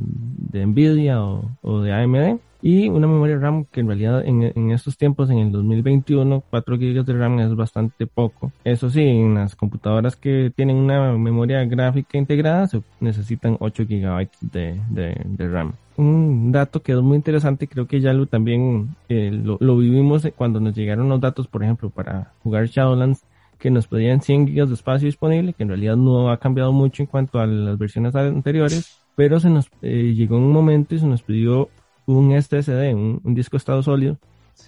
[0.52, 5.28] Nvidia o, o de AMD y una memoria RAM que en realidad en, estos tiempos,
[5.30, 8.52] en el 2021, 4 GB de RAM es bastante poco.
[8.64, 14.28] Eso sí, en las computadoras que tienen una memoria gráfica integrada se necesitan 8 GB
[14.40, 15.74] de, de, RAM.
[15.96, 20.26] Un dato que es muy interesante, creo que ya lo también eh, lo, lo, vivimos
[20.36, 23.24] cuando nos llegaron los datos, por ejemplo, para jugar Shadowlands,
[23.58, 27.02] que nos pedían 100 GB de espacio disponible, que en realidad no ha cambiado mucho
[27.02, 31.06] en cuanto a las versiones anteriores, pero se nos eh, llegó un momento y se
[31.06, 31.68] nos pidió
[32.06, 34.18] un SSD, un, un disco estado sólido,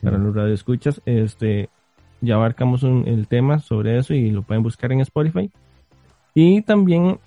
[0.02, 1.68] para los radioescuchas, este,
[2.20, 5.50] ya abarcamos el tema sobre eso y lo pueden buscar en Spotify.
[6.34, 7.18] Y también,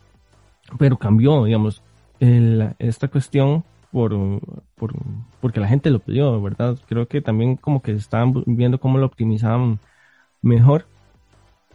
[0.78, 1.82] pero cambió, digamos,
[2.20, 4.12] esta cuestión por,
[4.76, 4.94] por,
[5.42, 6.78] porque la gente lo pidió, ¿verdad?
[6.88, 9.80] Creo que también como que estaban viendo cómo lo optimizaban
[10.42, 10.86] mejor.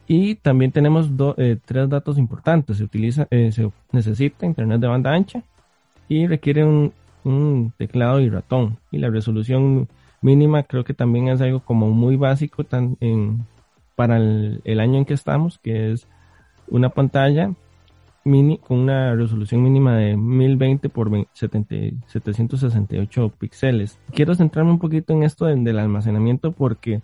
[0.06, 2.78] Y también tenemos eh, tres datos importantes.
[2.78, 5.42] Se utiliza, eh, se necesita internet de banda ancha
[6.08, 6.92] y requiere un
[7.24, 8.78] un teclado y ratón.
[8.90, 9.88] Y la resolución
[10.20, 13.46] mínima creo que también es algo como muy básico tan en,
[13.96, 16.06] para el, año en que estamos, que es
[16.68, 17.52] una pantalla
[18.24, 23.98] mini con una resolución mínima de 1020 por 768 píxeles.
[24.12, 27.02] Quiero centrarme un poquito en esto del, almacenamiento porque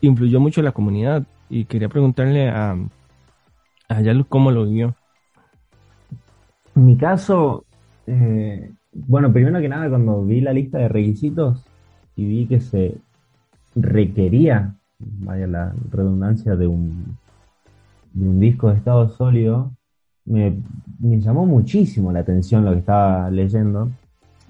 [0.00, 2.76] influyó mucho la comunidad y quería preguntarle a,
[3.88, 4.94] a Yalu cómo lo vivió.
[6.74, 7.64] En mi caso,
[8.06, 11.64] eh, bueno, primero que nada, cuando vi la lista de requisitos
[12.16, 12.96] y vi que se
[13.74, 17.18] requería, vaya la redundancia, de un,
[18.12, 19.72] de un disco de estado sólido,
[20.24, 20.60] me,
[21.00, 23.90] llamó muchísimo la atención lo que estaba leyendo.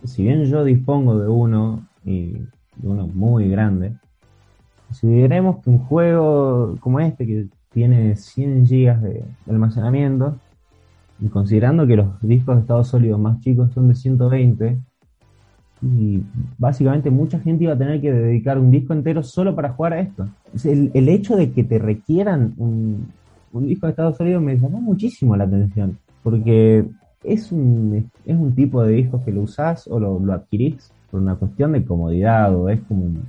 [0.05, 3.95] Si bien yo dispongo de uno, y de uno muy grande,
[4.91, 10.37] si diremos que un juego como este, que tiene 100 GB de almacenamiento,
[11.21, 14.79] y considerando que los discos de estado sólido más chicos son de 120,
[15.83, 16.23] y
[16.59, 20.01] básicamente mucha gente iba a tener que dedicar un disco entero solo para jugar a
[20.01, 20.29] esto.
[20.65, 23.09] El hecho de que te requieran un,
[23.53, 26.85] un, disco de estado sólido me llamó muchísimo la atención, porque
[27.23, 31.21] es un, es un tipo de disco que lo usás o lo, lo adquirís por
[31.21, 33.23] una cuestión de comodidad o es como un,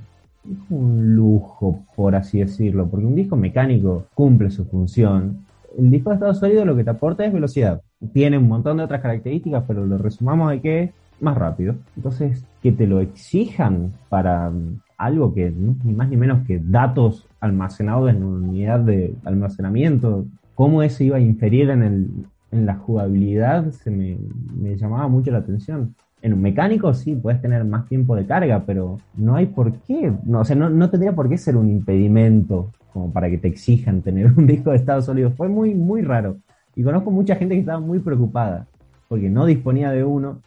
[0.50, 5.44] es un lujo, por así decirlo, porque un disco mecánico cumple su función,
[5.76, 7.82] el disco de estado sólido lo que te aporta es velocidad.
[8.12, 11.74] Tiene un montón de otras características, pero lo resumamos de que es más rápido.
[11.96, 14.52] Entonces, que te lo exijan para
[14.96, 20.82] algo que ni más ni menos que datos almacenados en una unidad de almacenamiento, cómo
[20.82, 22.10] eso iba a inferir en, el,
[22.52, 24.16] en la jugabilidad, se me,
[24.56, 25.94] me llamaba mucho la atención.
[26.22, 30.12] En un mecánico sí, puedes tener más tiempo de carga, pero no hay por qué,
[30.24, 33.48] no, o sea, no, no tendría por qué ser un impedimento como para que te
[33.48, 35.32] exijan tener un disco de estado sólido.
[35.32, 36.36] Fue muy, muy raro.
[36.76, 38.66] Y conozco mucha gente que estaba muy preocupada
[39.08, 40.40] porque no disponía de uno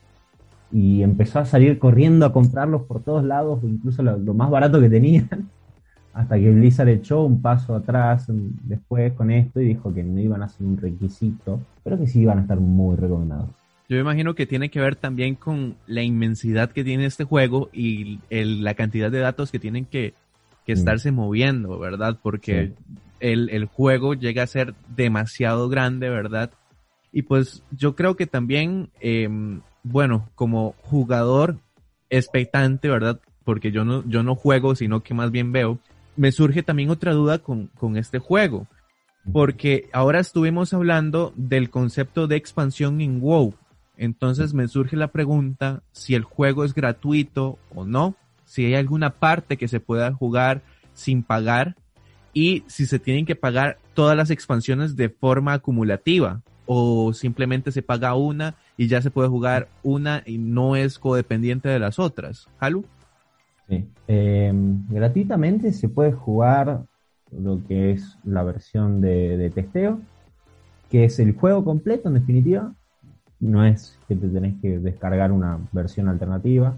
[0.71, 4.89] y empezó a salir corriendo a comprarlos por todos lados, incluso lo, más barato que
[4.89, 5.27] tenían,
[6.13, 10.43] hasta que Blizzard echó un paso atrás después con esto y dijo que no iban
[10.43, 13.49] a ser un requisito, pero que sí iban a estar muy recomendados.
[13.89, 17.69] Yo me imagino que tiene que ver también con la inmensidad que tiene este juego
[17.71, 20.13] y la cantidad de datos que tienen que
[20.67, 22.19] que estarse moviendo, ¿verdad?
[22.21, 22.73] Porque
[23.21, 26.51] el, el juego llega a ser demasiado grande, ¿verdad?
[27.13, 29.61] Y pues yo creo que también, em,
[29.91, 31.57] bueno, como jugador
[32.09, 33.19] expectante, ¿verdad?
[33.43, 35.79] Porque yo no, yo no juego, sino que más bien veo,
[36.15, 38.67] me surge también otra duda con, con este juego.
[39.31, 43.53] Porque ahora estuvimos hablando del concepto de expansión en WoW.
[43.97, 48.15] Entonces me surge la pregunta si el juego es gratuito o no,
[48.45, 50.61] si hay alguna parte que se pueda jugar
[50.93, 51.75] sin pagar
[52.33, 57.81] y si se tienen que pagar todas las expansiones de forma acumulativa o simplemente se
[57.81, 62.47] paga una y ya se puede jugar una y no es codependiente de las otras.
[62.59, 62.85] ¿Halu?
[63.67, 63.85] Sí.
[64.07, 64.53] Eh,
[64.89, 66.83] gratuitamente se puede jugar
[67.31, 69.99] lo que es la versión de, de, testeo,
[70.91, 72.73] que es el juego completo en definitiva.
[73.39, 76.75] No es que te tenés que descargar una versión alternativa,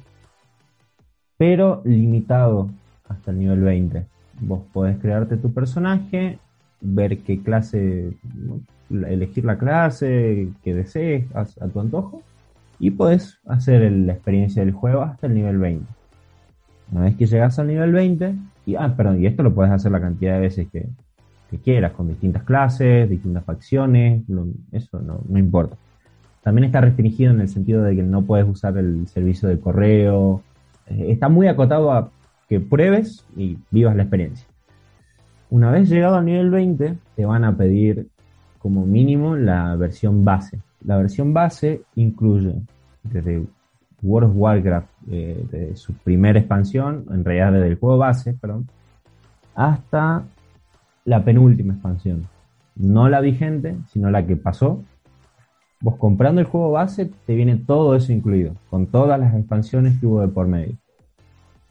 [1.38, 2.70] pero limitado
[3.08, 4.06] hasta el nivel 20.
[4.42, 6.40] Vos podés crearte tu personaje,
[6.82, 8.14] ver qué clase,
[8.90, 12.24] elegir la clase que desees a, a tu antojo
[12.80, 15.86] y podés hacer la experiencia del juego hasta el nivel 20.
[16.92, 18.36] Una vez que llegas al nivel 20,
[18.66, 20.88] y, ah, perdón, y esto lo puedes hacer la cantidad de veces que,
[21.64, 24.24] quieras, con distintas clases, distintas facciones,
[24.72, 25.76] eso no, no, importa.
[26.44, 30.44] También está restringido en el sentido de que no puedes usar el servicio de correo.
[30.86, 32.12] Eh, está muy acotado a
[32.48, 34.48] que pruebes y vivas la experiencia.
[35.50, 38.08] Una vez llegado al nivel 20, te van a pedir
[38.60, 40.60] como mínimo la versión base.
[40.86, 42.55] La versión base incluye
[43.03, 43.43] desde
[44.01, 48.68] World of Warcraft, eh, de su primera expansión, en realidad desde el juego base, perdón,
[49.55, 50.24] hasta
[51.05, 52.28] la penúltima expansión.
[52.76, 54.84] No la vigente, sino la que pasó.
[55.82, 60.05] Vos comprando el juego base te viene todo eso incluido, con todas las expansiones que
[60.05, 60.76] hubo de por medio.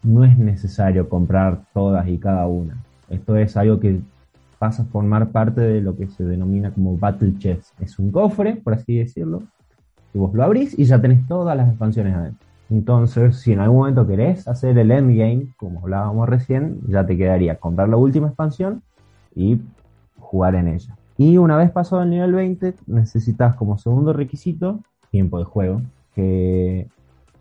[0.02, 2.76] No es necesario comprar todas y cada una.
[3.08, 4.00] Esto es algo que
[4.58, 7.80] pasa a formar parte de lo que se denomina como Battle Chest.
[7.80, 9.42] Es un cofre, por así decirlo,
[10.12, 12.46] y vos lo abrís y ya tenés todas las expansiones adentro.
[12.70, 17.56] Entonces, si en algún momento querés hacer el endgame, como hablábamos recién, ya te quedaría
[17.56, 18.82] comprar la última expansión
[19.34, 19.60] y
[20.18, 20.96] jugar en ella.
[21.16, 24.80] Y una vez pasado el nivel 20, necesitas como segundo requisito
[25.10, 25.80] tiempo de juego,
[26.14, 26.88] que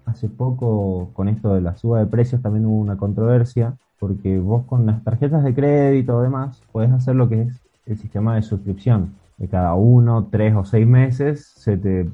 [0.05, 4.65] hace poco con esto de la suba de precios también hubo una controversia, porque vos
[4.65, 8.41] con las tarjetas de crédito o demás podés hacer lo que es el sistema de
[8.41, 9.13] suscripción.
[9.37, 12.07] De cada uno, tres o seis meses se te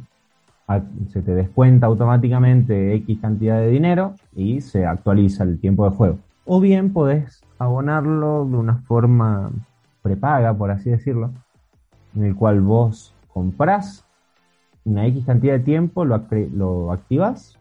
[1.09, 6.19] se te descuenta automáticamente X cantidad de dinero y se actualiza el tiempo de juego.
[6.45, 9.51] O bien podés abonarlo de una forma
[10.01, 11.31] prepaga, por así decirlo,
[12.15, 14.05] en el cual vos comprás
[14.85, 17.57] una X cantidad de tiempo, lo, lo activas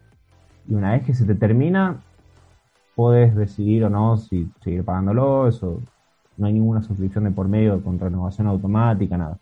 [0.68, 1.98] y una vez que se te termina,
[2.94, 5.80] podés decidir o no si seguir pagándolo, eso
[6.36, 9.38] no hay ninguna suscripción de por medio con renovación automática, nada.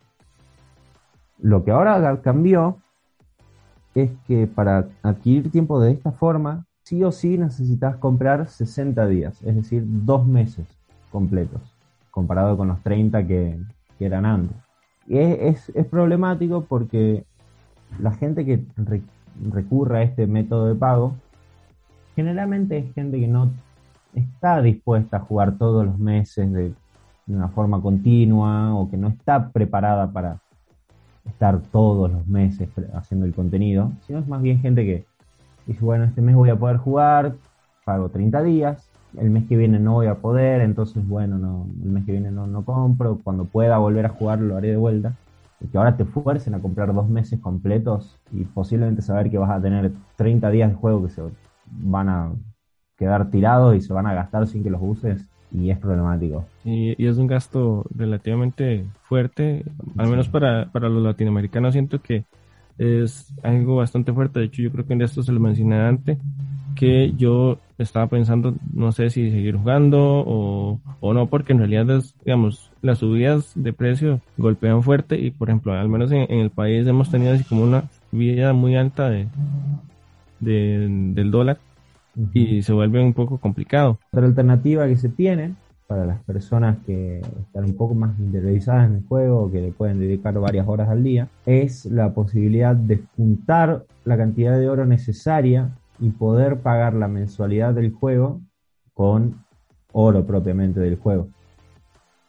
[1.38, 2.76] Lo que ahora cambió
[3.94, 9.42] es que para adquirir tiempo de esta forma, sí o sí necesitas comprar 60 días,
[9.42, 10.66] es decir, dos meses
[11.10, 11.60] completos,
[12.10, 13.58] comparado con los 30 que,
[13.98, 14.56] eran antes.
[15.06, 17.26] Y es, es, problemático porque
[17.98, 19.02] la gente que re,
[19.52, 21.16] recurre a este método de pago,
[22.20, 23.50] generalmente es gente que no
[24.14, 26.74] está dispuesta a jugar todos los meses de,
[27.26, 30.40] una forma continua o que no está preparada para
[31.24, 35.06] estar todos los meses haciendo el contenido, sino es más bien gente que
[35.66, 37.36] dice, bueno, este mes voy a poder jugar,
[37.84, 41.90] pago 30 días, el mes que viene no voy a poder, entonces bueno, no, el
[41.90, 45.14] mes que viene no, no compro, cuando pueda volver a jugar lo haré de vuelta.
[45.62, 49.50] Y que ahora te fuercen a comprar dos meses completos y posiblemente saber que vas
[49.50, 51.20] a tener 30 días de juego que se
[51.70, 52.32] van a
[52.96, 56.44] quedar tirados y se van a gastar sin que los uses, y es problemático.
[56.64, 59.64] Y, es un gasto relativamente fuerte,
[59.96, 62.24] al menos para, para los latinoamericanos siento que
[62.78, 64.40] es algo bastante fuerte.
[64.40, 66.18] De hecho, yo creo que en esto se lo mencioné antes,
[66.74, 72.02] que yo estaba pensando, no sé si seguir jugando o, o no, porque en realidad,
[72.24, 76.86] digamos, las subidas de precio golpean fuerte y, por ejemplo, al menos en, el país
[76.86, 79.26] hemos tenido así como una vida muy alta de,
[80.40, 81.58] de del dólar
[82.34, 83.98] y se vuelve un poco complicado.
[84.12, 85.54] Otra alternativa que se tiene
[85.86, 89.98] para las personas que están un poco más interiorizadas en el juego, que le pueden
[89.98, 95.70] dedicar varias horas al día, es la posibilidad de juntar la cantidad de oro necesaria
[95.98, 98.40] y poder pagar la mensualidad del juego
[98.94, 99.44] con
[99.92, 101.28] oro propiamente del juego.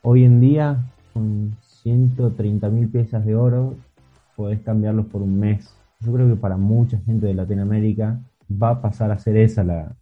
[0.01, 0.83] Hoy en día,
[1.13, 3.75] con 130 mil piezas de oro,
[4.35, 5.71] podés cambiarlos por un mes.
[6.01, 8.19] Yo creo que para mucha gente de Latinoamérica
[8.51, 9.95] va a pasar a ser esa la,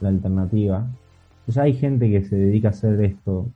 [0.00, 0.86] la alternativa.
[1.46, 3.50] Ya hay gente que se dedica a hacer esto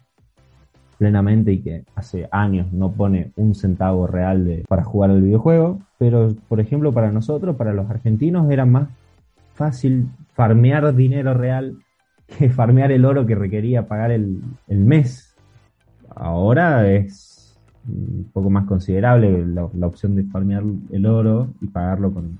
[0.98, 5.80] plenamente y que hace años no pone un centavo real de, para jugar el videojuego,
[5.96, 8.88] pero por ejemplo para nosotros, para los argentinos, era más
[9.54, 11.76] fácil farmear dinero real
[12.26, 15.36] que farmear el oro que requería pagar el, el mes.
[16.14, 17.27] Ahora es
[17.88, 22.38] un poco más considerable la, opción de farmear el oro y pagarlo con,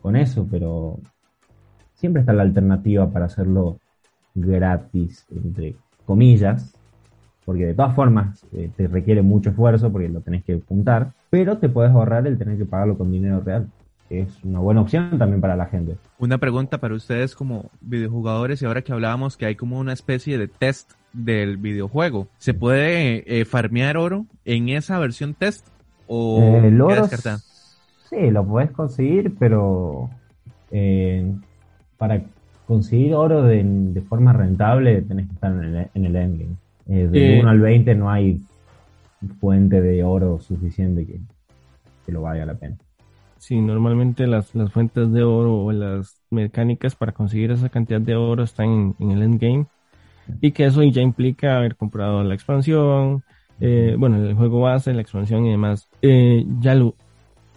[0.00, 0.98] con eso, pero
[1.94, 3.78] siempre está la alternativa para hacerlo
[4.34, 5.76] gratis, entre
[6.06, 6.74] comillas,
[7.44, 11.58] porque de todas formas eh, te requiere mucho esfuerzo porque lo tenés que juntar, pero
[11.58, 13.68] te puedes ahorrar el tener que pagarlo con dinero real.
[14.08, 15.96] Es una buena opción también para la gente.
[16.18, 20.36] Una pregunta para ustedes como videojugadores y ahora que hablábamos que hay como una especie
[20.36, 25.66] de test del videojuego, ¿se puede eh, farmear oro en esa versión test
[26.06, 27.08] o eh, el oro
[28.08, 30.10] sí lo puedes conseguir pero
[30.70, 31.32] eh,
[31.98, 32.22] para
[32.66, 36.56] conseguir oro de, de, forma rentable tenés que estar en el, en el endgame.
[36.88, 38.40] Eh, del eh, 1 al 20 no hay
[39.40, 41.18] fuente de oro suficiente que,
[42.06, 42.76] que lo valga la pena.
[43.38, 48.14] Sí, normalmente las, las, fuentes de oro o las mecánicas para conseguir esa cantidad de
[48.14, 49.66] oro están en, en el endgame
[50.40, 53.22] y que eso ya implica haber comprado la expansión,
[53.60, 55.88] eh, bueno, el juego base, la expansión y demás.
[56.02, 56.94] Eh, ya lo,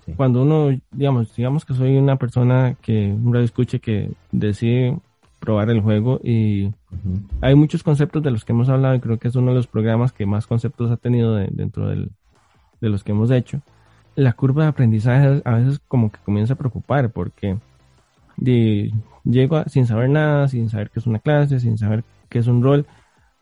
[0.05, 0.13] sí.
[0.15, 4.97] cuando uno, digamos, digamos que soy una persona que un radio escuche que decide
[5.39, 7.21] probar el juego y uh -huh.
[7.41, 9.67] hay muchos conceptos de los que hemos hablado y creo que es uno de los
[9.67, 12.11] programas que más conceptos ha tenido de, dentro del,
[12.80, 13.61] de los que hemos hecho.
[14.15, 17.57] La curva de aprendizaje a veces como que comienza a preocupar porque
[18.38, 18.93] de,
[19.24, 22.03] llego a, sin saber nada, sin saber qué es una clase, sin saber
[22.34, 22.86] qué es un rol.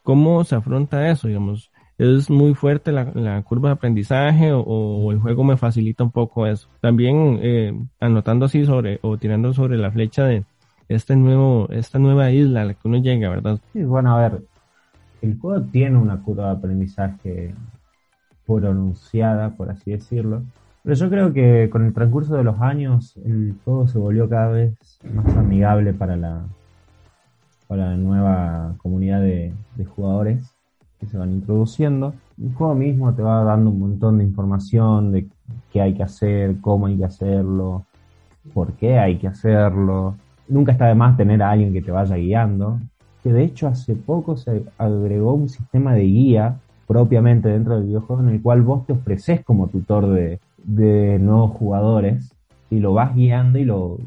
[0.04, 1.28] ¿Cómo se afronta eso?
[1.28, 6.04] Digamos, ¿es muy fuerte la, la curva de aprendizaje o, o, el juego me facilita
[6.04, 6.68] un poco eso?
[6.82, 10.44] También eh, anotando así sobre o tirando sobre la flecha de
[10.90, 13.60] este nuevo, esta nueva isla a la que uno llega, ¿verdad?
[13.72, 14.44] Sí, bueno, a ver,
[15.22, 17.56] el juego tiene una curva de aprendizaje
[18.46, 20.44] pronunciada, por así decirlo,
[20.84, 24.50] pero yo creo que con el transcurso de los años el juego se volvió cada
[24.50, 26.44] vez más amigable para la,
[27.72, 29.54] para la nueva comunidad de,
[29.96, 30.44] jugadores
[31.00, 32.14] que se van introduciendo.
[32.38, 35.30] El juego mismo te va dando un montón de información de
[35.72, 37.86] qué hay que hacer, cómo hay que hacerlo,
[38.54, 40.18] por qué hay que hacerlo
[40.50, 42.78] nunca está de más tener a alguien que te vaya guiando.
[43.24, 48.22] Que de hecho hace poco se agregó un sistema de guía propiamente dentro del videojuego
[48.22, 52.36] en el cual vos te ofreces como tutor de, de nuevos jugadores
[52.70, 53.98] y lo vas guiando y lo,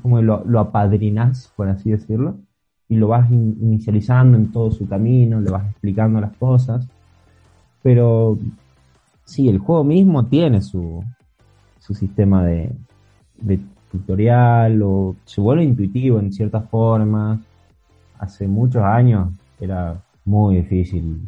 [0.00, 2.36] como lo, lo apadrinás, por así decirlo,
[2.90, 6.86] y lo vas in, inicializando en todo su camino, le vas explicando las cosas.
[7.82, 8.36] Pero
[9.24, 11.02] sí, el juego mismo tiene su,
[11.78, 12.72] su sistema de,
[13.40, 13.60] de
[13.92, 17.38] tutorial o se vuelve intuitivo en ciertas formas.
[18.18, 19.30] Hace muchos años
[19.60, 21.20] era muy difícil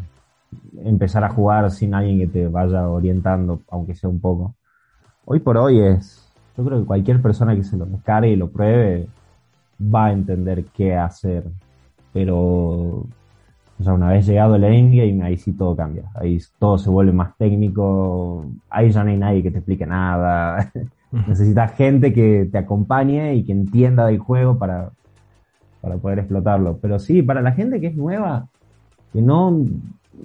[0.85, 4.57] empezar a jugar sin alguien que te vaya orientando, aunque sea un poco.
[5.25, 8.51] Hoy por hoy es, yo creo que cualquier persona que se lo descargue y lo
[8.51, 9.07] pruebe
[9.83, 11.45] va a entender qué hacer.
[12.13, 13.07] Pero,
[13.79, 16.05] una vez llegado el endgame, ahí sí todo cambia.
[16.15, 18.47] Ahí todo se vuelve más técnico.
[18.71, 20.71] Ahí ya no hay nadie que te explique nada.
[21.11, 24.93] Necesitas gente que te acompañe y que entienda del juego para,
[25.81, 26.79] para poder explotarlo.
[26.79, 28.49] Pero sí, para la gente que es nueva,
[29.13, 29.65] que no,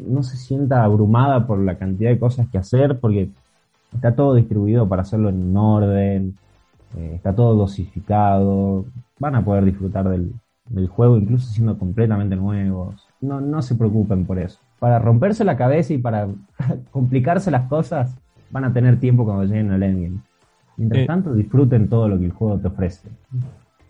[0.07, 3.29] no se sienta abrumada por la cantidad de cosas que hacer, porque
[3.93, 6.37] está todo distribuido para hacerlo en orden,
[6.95, 8.85] eh, está todo dosificado,
[9.19, 10.33] van a poder disfrutar del,
[10.69, 13.07] del juego incluso siendo completamente nuevos.
[13.21, 14.59] No, no se preocupen por eso.
[14.79, 16.27] Para romperse la cabeza y para
[16.91, 18.15] complicarse las cosas,
[18.49, 20.21] van a tener tiempo cuando lleguen al endgame.
[20.77, 23.09] Mientras eh, tanto, disfruten todo lo que el juego te ofrece.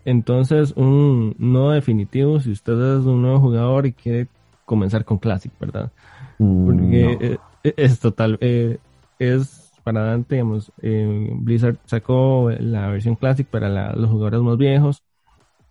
[0.04, 4.28] Entonces, un no definitivo si usted es un nuevo jugador y quiere
[4.64, 5.92] comenzar con Classic, ¿verdad?
[6.38, 7.28] Mm, Porque no.
[7.64, 8.78] eh, es total, eh,
[9.18, 14.58] es para adelante, digamos, eh, Blizzard sacó la versión Classic para la, los jugadores más
[14.58, 15.04] viejos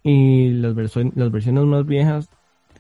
[0.04, 2.30] y las, versiones las versiones más viejas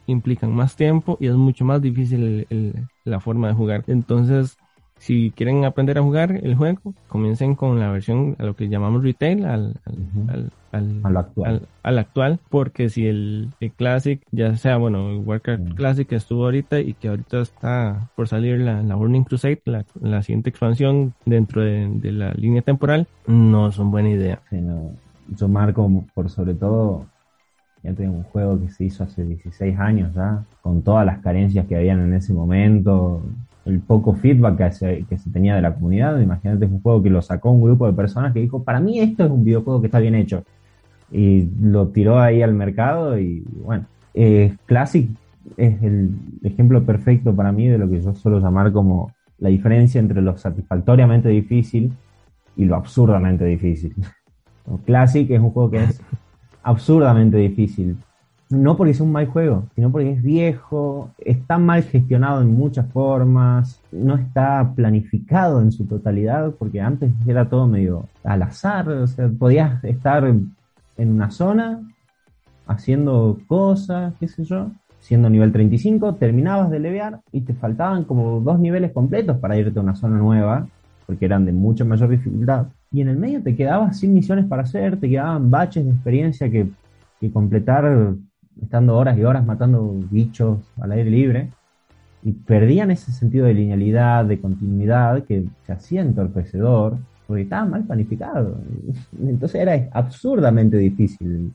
[0.05, 3.83] implican más tiempo y es mucho más difícil el, el, la forma de jugar.
[3.87, 4.57] Entonces,
[4.99, 9.03] si quieren aprender a jugar el juego, comiencen con la versión a lo que llamamos
[9.03, 10.29] retail, al, al, uh -huh.
[10.31, 11.67] al, al, al actual.
[11.83, 12.39] al, actual.
[12.49, 15.75] porque si el, el, Classic, ya sea, bueno, el Warcraft uh -huh.
[15.75, 19.85] Classic que estuvo ahorita y que ahorita está por salir la, la Burning Crusade, la,
[20.01, 24.41] la siguiente expansión dentro de, de, la línea temporal, no son buena idea.
[24.49, 24.91] Sí, no.
[25.35, 27.05] Yo marco por sobre todo
[27.83, 31.65] ya tengo un juego que se hizo hace 16 años ya, con todas las carencias
[31.67, 33.21] que habían en ese momento,
[33.65, 36.19] el poco feedback que se, que se tenía de la comunidad.
[36.19, 39.25] Imagínate, un juego que lo sacó un grupo de personas que dijo, para mí esto
[39.25, 40.43] es un videojuego que está bien hecho.
[41.11, 45.09] Y lo tiró ahí al mercado y bueno, eh, Classic
[45.55, 46.11] es el
[46.43, 50.37] ejemplo perfecto para mí de lo que yo suelo llamar como la diferencia entre lo
[50.37, 51.93] satisfactoriamente difícil
[52.57, 53.95] y lo absurdamente difícil.
[54.85, 56.01] Classic es un juego que es
[56.63, 57.97] absurdamente difícil.
[58.49, 62.89] No porque sea un mal juego, sino porque es viejo, está mal gestionado en muchas
[62.93, 69.07] formas, no está planificado en su totalidad, porque antes era todo medio al azar, o
[69.07, 70.55] sea, podías estar en
[70.97, 71.81] una zona
[72.67, 78.41] haciendo cosas, qué sé yo, siendo nivel 35, terminabas de levear y te faltaban como
[78.41, 80.67] dos niveles completos para irte a una zona nueva,
[81.05, 82.67] porque eran de mucha mayor dificultad.
[82.91, 86.49] Y en el medio te quedabas sin misiones para hacer, te quedaban baches de experiencia
[86.49, 86.67] que,
[87.19, 88.15] que completar
[88.61, 91.51] estando horas y horas matando bichos al aire libre.
[92.23, 97.83] Y perdían ese sentido de linealidad, de continuidad que se hacía entorpecedor porque estaba mal
[97.83, 98.59] planificado.
[99.19, 101.53] Entonces era absurdamente difícil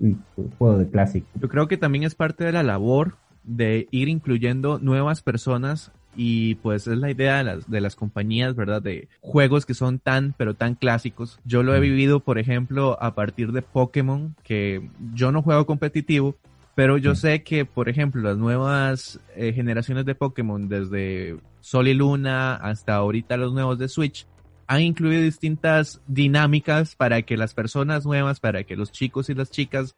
[0.00, 0.16] el,
[0.58, 1.24] juego de Classic.
[1.40, 6.56] Yo creo que también es parte de la labor de ir incluyendo nuevas personas y
[6.56, 8.82] pues es la idea de las, de las compañías, ¿verdad?
[8.82, 11.38] De juegos que son tan, pero tan clásicos.
[11.44, 16.36] Yo lo he vivido, por ejemplo, a partir de Pokémon, que yo no juego competitivo,
[16.74, 21.94] pero yo sé que, por ejemplo, las nuevas eh, generaciones de Pokémon, desde Sol y
[21.94, 24.26] Luna hasta ahorita los nuevos de Switch,
[24.68, 29.50] han incluido distintas dinámicas para que las personas nuevas, para que los chicos y las
[29.50, 29.96] chicas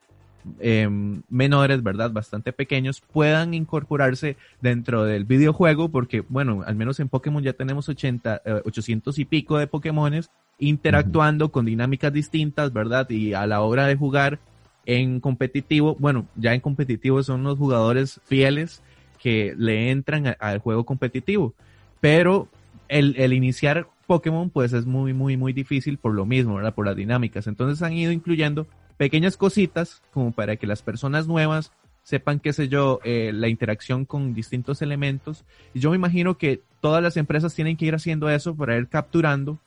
[0.58, 2.10] em, menores, ¿verdad?
[2.10, 7.88] Bastante pequeños, puedan incorporarse dentro del videojuego, porque, bueno, al menos en Pokémon ya tenemos
[7.88, 13.08] 80, 800 eh, y pico de Pokémones interactuando con dinámicas distintas, ¿verdad?
[13.10, 14.38] Y a la hora de jugar
[14.86, 18.82] en competitivo, bueno, ya en competitivo son los jugadores fieles
[19.22, 21.54] que le entran al juego competitivo,
[22.00, 22.48] pero
[22.88, 26.74] el, el iniciar Pokémon pues es muy, muy, muy difícil por lo mismo, ¿verdad?
[26.74, 27.46] Por las dinámicas.
[27.46, 28.66] Entonces han ido incluyendo
[29.00, 31.72] pequeñas cositas como para que las personas nuevas
[32.02, 35.46] sepan, qué sé yo, eh, la interacción con distintos elementos.
[35.72, 38.88] Y yo me imagino que todas las empresas tienen que ir haciendo eso para ir
[38.88, 39.58] capturando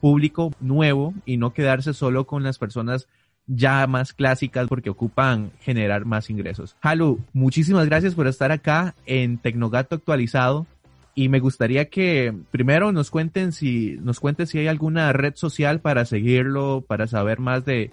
[0.00, 3.08] público nuevo y no quedarse solo con las personas
[3.46, 6.74] ya más clásicas porque ocupan generar más ingresos.
[6.80, 10.66] Halu, muchísimas gracias por estar acá en Tecnogato actualizado
[11.14, 15.80] y me gustaría que primero nos cuenten si nos cuenten si hay alguna red social
[15.80, 17.90] para seguirlo, para saber más de,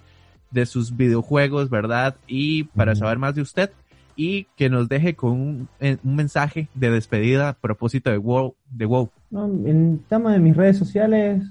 [0.51, 2.15] de sus videojuegos, ¿verdad?
[2.27, 3.71] Y para saber más de usted
[4.15, 8.55] y que nos deje con un, eh, un, mensaje de despedida a propósito de WoW.
[8.71, 9.09] De WoW.
[9.31, 11.43] en tema de mis redes sociales,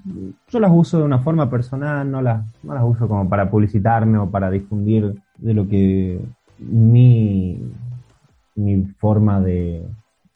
[0.49, 4.17] yo las uso de una forma personal, no las, no las uso como para publicitarme
[4.17, 6.19] o para difundir de lo que
[6.57, 7.59] mi,
[8.55, 9.85] mi forma de,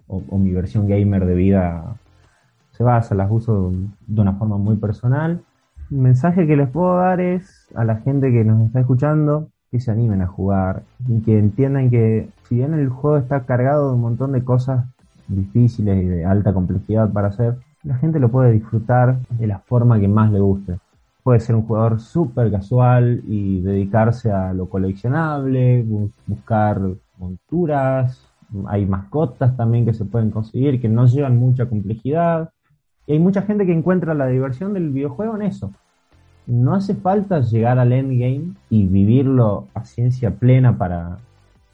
[0.07, 1.95] o, mi versión gamer de vida
[2.71, 3.71] se basa, las uso
[4.07, 5.41] de una forma muy personal.
[5.91, 9.79] Un mensaje que les puedo dar es a la gente que nos está escuchando que
[9.79, 13.95] se animen a jugar y que entiendan que si bien el juego está cargado de
[13.95, 14.85] un montón de cosas
[15.27, 19.99] difíciles y de alta complejidad para hacer, la gente lo puede disfrutar de la forma
[19.99, 20.77] que más le guste.
[21.23, 25.85] Puede ser un jugador súper casual y dedicarse a lo coleccionable,
[26.27, 26.81] buscar
[27.17, 28.25] monturas,
[28.67, 32.49] hay mascotas también que se pueden conseguir que no llevan mucha complejidad.
[33.09, 35.71] Y hay mucha gente que encuentra la diversión del videojuego en eso.
[36.45, 41.17] No hace falta llegar al endgame y vivirlo a ciencia plena para,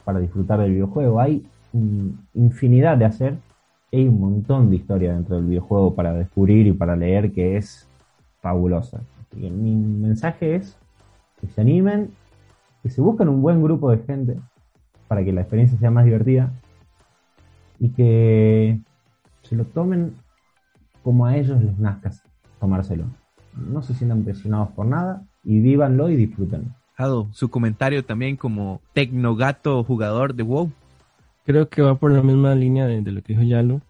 [0.06, 1.20] para disfrutar del videojuego.
[1.20, 1.46] Hay
[2.34, 3.36] infinidad de hacer.
[3.92, 7.86] Hay un montón de historia dentro del videojuego para descubrir y para leer que es
[8.40, 9.02] fabulosa.
[9.34, 10.78] mi mensaje es
[11.42, 12.12] que se animen,
[12.82, 14.38] que se busquen un buen grupo de gente
[15.10, 16.54] para que la experiencia sea más divertida
[17.78, 18.80] y que
[19.42, 20.14] se lo tomen
[21.06, 22.12] como a ellos les nazca
[22.60, 23.06] tomárselo.
[23.54, 26.72] No se sientan presionados por nada y vívanlo y disfrútenlo.
[27.32, 30.72] su comentario también como tecnogato jugador de WoW.
[31.46, 33.82] Creo que va por la misma línea de, lo que dijo Yalo.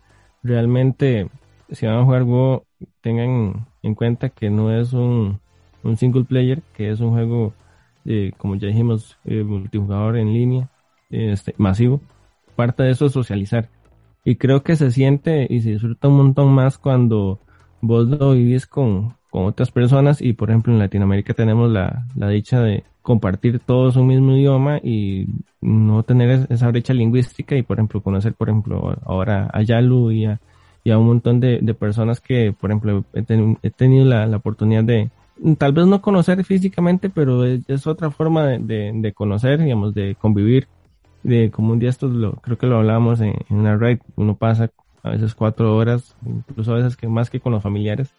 [0.43, 1.29] Realmente,
[1.71, 2.63] si van a jugar WoW,
[2.99, 5.39] tengan en cuenta que no es un,
[5.95, 7.53] single player, que es un juego,
[8.03, 10.69] eh, como ya dijimos, eh, multijugador en línea,
[11.09, 12.01] este, masivo.
[12.57, 13.69] Parte de eso es socializar.
[14.25, 17.39] Y creo que se siente y se disfruta un montón más cuando
[17.79, 22.29] vos lo vivís con, con otras personas y por ejemplo en Latinoamérica tenemos la, la
[22.29, 25.27] dicha de compartir todos un mismo idioma y
[25.61, 30.25] no tener esa brecha lingüística y por ejemplo conocer por ejemplo ahora a Yalu y
[30.25, 30.39] a,
[30.83, 34.83] y a un montón de, de, personas que por ejemplo he, tenido la, la, oportunidad
[34.83, 35.09] de
[35.57, 39.93] tal vez no conocer físicamente pero es, es otra forma de, de, de, conocer digamos
[39.93, 40.67] de convivir
[41.25, 44.69] de como un día esto lo, creo que lo hablábamos en, una raid, uno pasa
[45.01, 48.13] a veces cuatro horas, incluso a veces que más que con los familiares,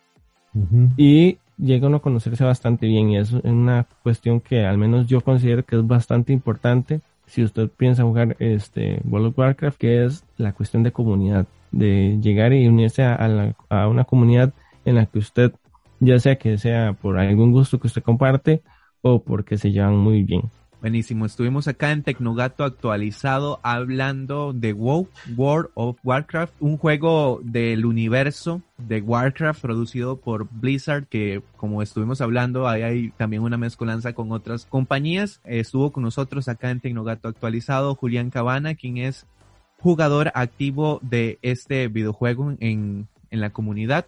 [0.96, 5.06] y llega uno a conocerse bastante bien y eso es una cuestión que al menos
[5.06, 10.04] yo considero que es bastante importante si usted piensa jugar este World of Warcraft, que
[10.04, 14.54] es la cuestión de comunidad, de llegar y unirse a, a una comunidad
[14.84, 15.52] en la que usted,
[16.00, 18.62] ya sea que sea por algún gusto que usted comparte
[19.02, 20.42] o porque se llevan muy bien.
[20.86, 27.84] Buenísimo, estuvimos acá en Tecnogato actualizado hablando de WoW, World of Warcraft, un juego del
[27.84, 34.30] universo de Warcraft producido por Blizzard que como estuvimos hablando hay también una mezcolanza con
[34.30, 35.40] otras compañías.
[35.42, 39.26] Estuvo con nosotros acá en Tecnogato actualizado Julián Cabana, quien es
[39.80, 44.06] jugador activo de este videojuego en, en la comunidad.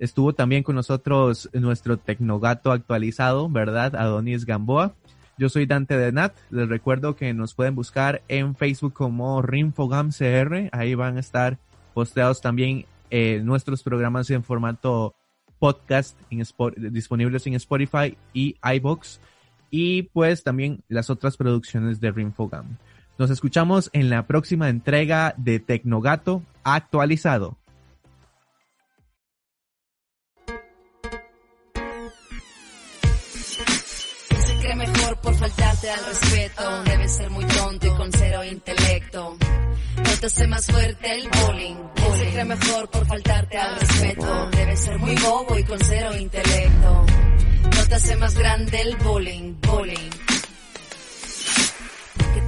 [0.00, 3.94] Estuvo también con nosotros nuestro Tecnogato actualizado, ¿verdad?
[3.94, 4.96] Adonis Gamboa.
[5.38, 6.34] Yo soy Dante de Nat.
[6.50, 10.68] Les recuerdo que nos pueden buscar en Facebook como RinfogamCR.
[10.72, 11.58] Ahí van a estar
[11.94, 15.14] posteados también eh, nuestros programas en formato
[15.60, 16.18] podcast
[16.76, 19.20] disponibles en Spotify y iBox.
[19.70, 22.76] Y pues también las otras producciones de Rinfogam.
[23.16, 27.57] Nos escuchamos en la próxima entrega de Tecnogato actualizado.
[35.78, 36.82] Faltarte al respeto.
[36.84, 39.36] Debes ser muy tonto y con cero intelecto.
[39.96, 41.76] No te hace más fuerte el bullying.
[42.18, 44.50] Se cree mejor por faltarte al respeto.
[44.50, 47.06] Debes ser muy bobo y con cero intelecto.
[47.76, 50.27] No te hace más grande el bullying, bullying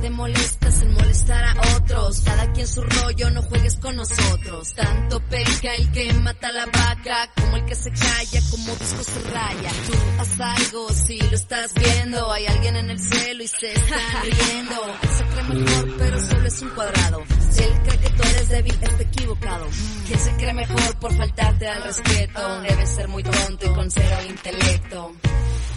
[0.00, 2.20] te molestas en molestar a otros.
[2.20, 4.74] Cada quien su rollo, no juegues con nosotros.
[4.74, 9.30] Tanto peca el que mata la vaca, como el que se calla, como disco se
[9.30, 9.70] raya.
[9.86, 12.32] Tú haz algo, si lo estás viendo.
[12.32, 14.76] Hay alguien en el cielo y se está riendo.
[15.16, 17.24] Se cree mejor, pero solo es un cuadrado.
[17.50, 19.66] Si él cree que tú eres débil, está equivocado.
[20.06, 22.62] ¿Quién se cree mejor por faltarte al respeto?
[22.62, 25.12] Debe ser muy tonto y con cero intelecto.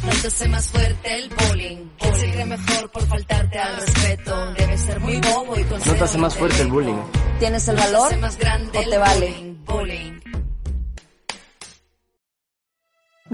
[0.04, 1.78] No te hace más fuerte el bullying.
[2.00, 4.54] ¿Quién se cree mejor por faltarte al respeto?
[4.54, 7.02] Debe ser muy bobo y con No te hace más fuerte el bullying.
[7.40, 9.54] ¿Tienes el valor o te vale?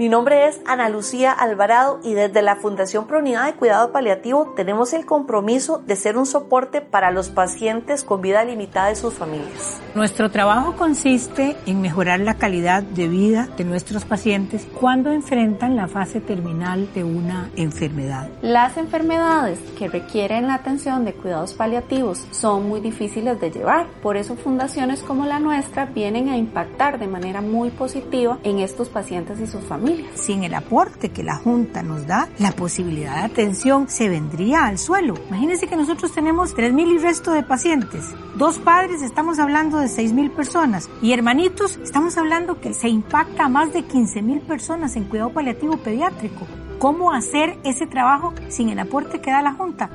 [0.00, 4.54] Mi nombre es Ana Lucía Alvarado y desde la Fundación Pro Unidad de Cuidado Paliativo
[4.56, 9.12] tenemos el compromiso de ser un soporte para los pacientes con vida limitada y sus
[9.12, 9.78] familias.
[9.94, 15.86] Nuestro trabajo consiste en mejorar la calidad de vida de nuestros pacientes cuando enfrentan la
[15.86, 18.30] fase terminal de una enfermedad.
[18.40, 24.16] Las enfermedades que requieren la atención de cuidados paliativos son muy difíciles de llevar, por
[24.16, 29.38] eso fundaciones como la nuestra vienen a impactar de manera muy positiva en estos pacientes
[29.40, 29.89] y sus familias.
[30.14, 34.78] Sin el aporte que la Junta nos da, la posibilidad de atención se vendría al
[34.78, 35.14] suelo.
[35.28, 38.04] Imagínense que nosotros tenemos 3.000 y resto de pacientes.
[38.36, 40.88] Dos padres, estamos hablando de 6.000 personas.
[41.02, 45.76] Y hermanitos, estamos hablando que se impacta a más de 15.000 personas en cuidado paliativo
[45.78, 46.46] pediátrico.
[46.78, 49.90] ¿Cómo hacer ese trabajo sin el aporte que da la Junta?